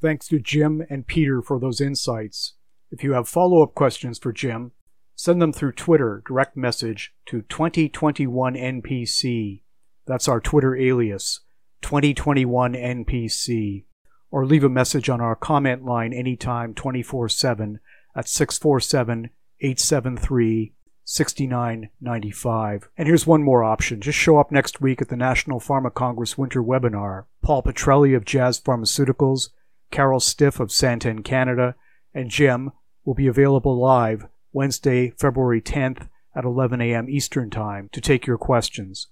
Thanks 0.05 0.29
to 0.29 0.39
Jim 0.39 0.85
and 0.91 1.07
Peter 1.07 1.41
for 1.41 1.59
those 1.59 1.81
insights. 1.81 2.57
If 2.91 3.03
you 3.03 3.15
have 3.15 3.27
follow 3.27 3.63
up 3.63 3.75
questions 3.75 4.19
for 4.19 4.35
Jim, 4.35 4.73
send 5.17 5.41
them 5.41 5.51
through 5.51 5.73
Twitter 5.73 6.23
direct 6.27 6.59
message 6.59 7.15
to 7.25 7.41
2021NPC. 7.41 9.63
That's 10.07 10.29
our 10.29 10.43
Twitter 10.43 10.77
alias, 10.77 11.41
2021NPC. 11.81 13.85
Or 14.31 14.45
leave 14.45 14.63
a 14.63 14.69
message 14.69 15.09
on 15.09 15.23
our 15.23 15.35
comment 15.35 15.87
line 15.87 16.13
anytime 16.13 16.75
24 16.75 17.31
7 17.31 17.81
at 18.15 18.29
647 18.29 19.31
873 19.61 20.75
6995. 21.05 22.91
And 22.99 23.09
here's 23.09 23.27
one 23.27 23.43
more 23.43 23.65
option. 23.65 24.03
Just 24.03 24.19
show 24.19 24.37
up 24.37 24.53
next 24.53 24.83
week 24.83 25.01
at 25.01 25.09
the 25.09 25.17
National 25.17 25.61
Pharma 25.61 25.95
Congress 25.95 26.37
Winter 26.37 26.63
Webinar. 26.63 27.25
Paul 27.41 27.63
Petrelli 27.63 28.15
of 28.15 28.27
Jazz 28.27 28.61
Pharmaceuticals, 28.61 29.49
Carol 29.91 30.21
Stiff 30.21 30.61
of 30.61 30.73
Santen 30.73 31.23
Canada, 31.23 31.75
and 32.13 32.31
Jim 32.31 32.73
will 33.05 33.15
be 33.15 33.27
available 33.27 33.79
live 33.79 34.27
Wednesday, 34.53 35.11
February 35.19 35.61
10th 35.61 36.09
at 36.37 36.45
11 36.45 36.81
a.m. 36.81 37.09
Eastern 37.09 37.51
Time 37.51 37.89
to 37.93 38.01
take 38.01 38.27
your 38.27 38.39
questions. 38.39 39.09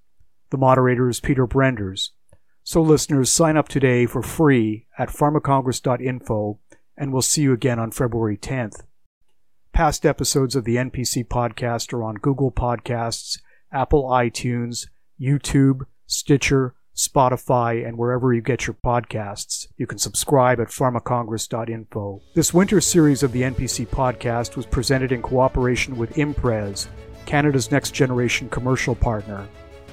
The 0.50 0.58
moderator 0.58 1.08
is 1.08 1.20
Peter 1.20 1.46
Brenders. 1.46 2.10
So 2.62 2.80
listeners, 2.80 3.30
sign 3.30 3.56
up 3.56 3.68
today 3.68 4.06
for 4.06 4.22
free 4.22 4.86
at 4.98 5.08
pharmacongress.info 5.08 6.58
and 6.96 7.12
we'll 7.12 7.22
see 7.22 7.42
you 7.42 7.52
again 7.52 7.78
on 7.78 7.90
February 7.90 8.36
10th. 8.36 8.82
Past 9.72 10.04
episodes 10.04 10.54
of 10.54 10.64
the 10.64 10.76
NPC 10.76 11.26
podcast 11.26 11.92
are 11.92 12.04
on 12.04 12.16
Google 12.16 12.52
Podcasts, 12.52 13.40
Apple 13.72 14.04
iTunes, 14.04 14.86
YouTube, 15.20 15.86
Stitcher, 16.06 16.74
Spotify, 16.94 17.86
and 17.86 17.96
wherever 17.96 18.34
you 18.34 18.40
get 18.40 18.66
your 18.66 18.74
podcasts. 18.74 19.68
You 19.76 19.86
can 19.86 19.98
subscribe 19.98 20.60
at 20.60 20.68
pharmacongress.info. 20.68 22.22
This 22.34 22.54
winter 22.54 22.80
series 22.80 23.22
of 23.22 23.32
the 23.32 23.42
NPC 23.42 23.86
podcast 23.86 24.56
was 24.56 24.66
presented 24.66 25.12
in 25.12 25.22
cooperation 25.22 25.96
with 25.96 26.18
Imprez, 26.18 26.88
Canada's 27.26 27.70
next 27.70 27.94
generation 27.94 28.48
commercial 28.50 28.94
partner. 28.94 29.46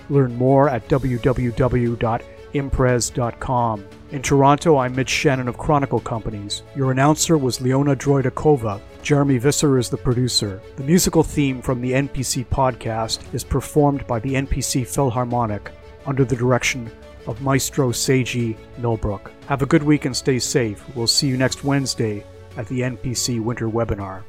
Learn 0.09 0.35
more 0.35 0.69
at 0.69 0.87
www.imprez.com. 0.87 3.85
In 4.11 4.23
Toronto, 4.23 4.77
I'm 4.77 4.95
Mitch 4.95 5.09
Shannon 5.09 5.47
of 5.47 5.59
Chronicle 5.59 5.99
Companies. 5.99 6.63
Your 6.75 6.91
announcer 6.91 7.37
was 7.37 7.61
Leona 7.61 7.95
Droidakova. 7.95 8.81
Jeremy 9.03 9.37
Visser 9.37 9.77
is 9.77 9.89
the 9.89 9.97
producer. 9.97 10.59
The 10.75 10.83
musical 10.83 11.23
theme 11.23 11.61
from 11.61 11.79
the 11.79 11.91
NPC 11.91 12.47
podcast 12.47 13.19
is 13.33 13.43
performed 13.43 14.07
by 14.07 14.19
the 14.19 14.33
NPC 14.33 14.87
Philharmonic 14.87 15.71
under 16.05 16.25
the 16.25 16.35
direction 16.35 16.89
of 17.27 17.41
Maestro 17.41 17.89
Seiji 17.91 18.57
Millbrook. 18.77 19.31
Have 19.47 19.61
a 19.61 19.65
good 19.65 19.83
week 19.83 20.05
and 20.05 20.15
stay 20.15 20.39
safe. 20.39 20.83
We'll 20.95 21.07
see 21.07 21.27
you 21.27 21.37
next 21.37 21.63
Wednesday 21.63 22.23
at 22.57 22.67
the 22.67 22.81
NPC 22.81 23.41
Winter 23.41 23.69
Webinar. 23.69 24.23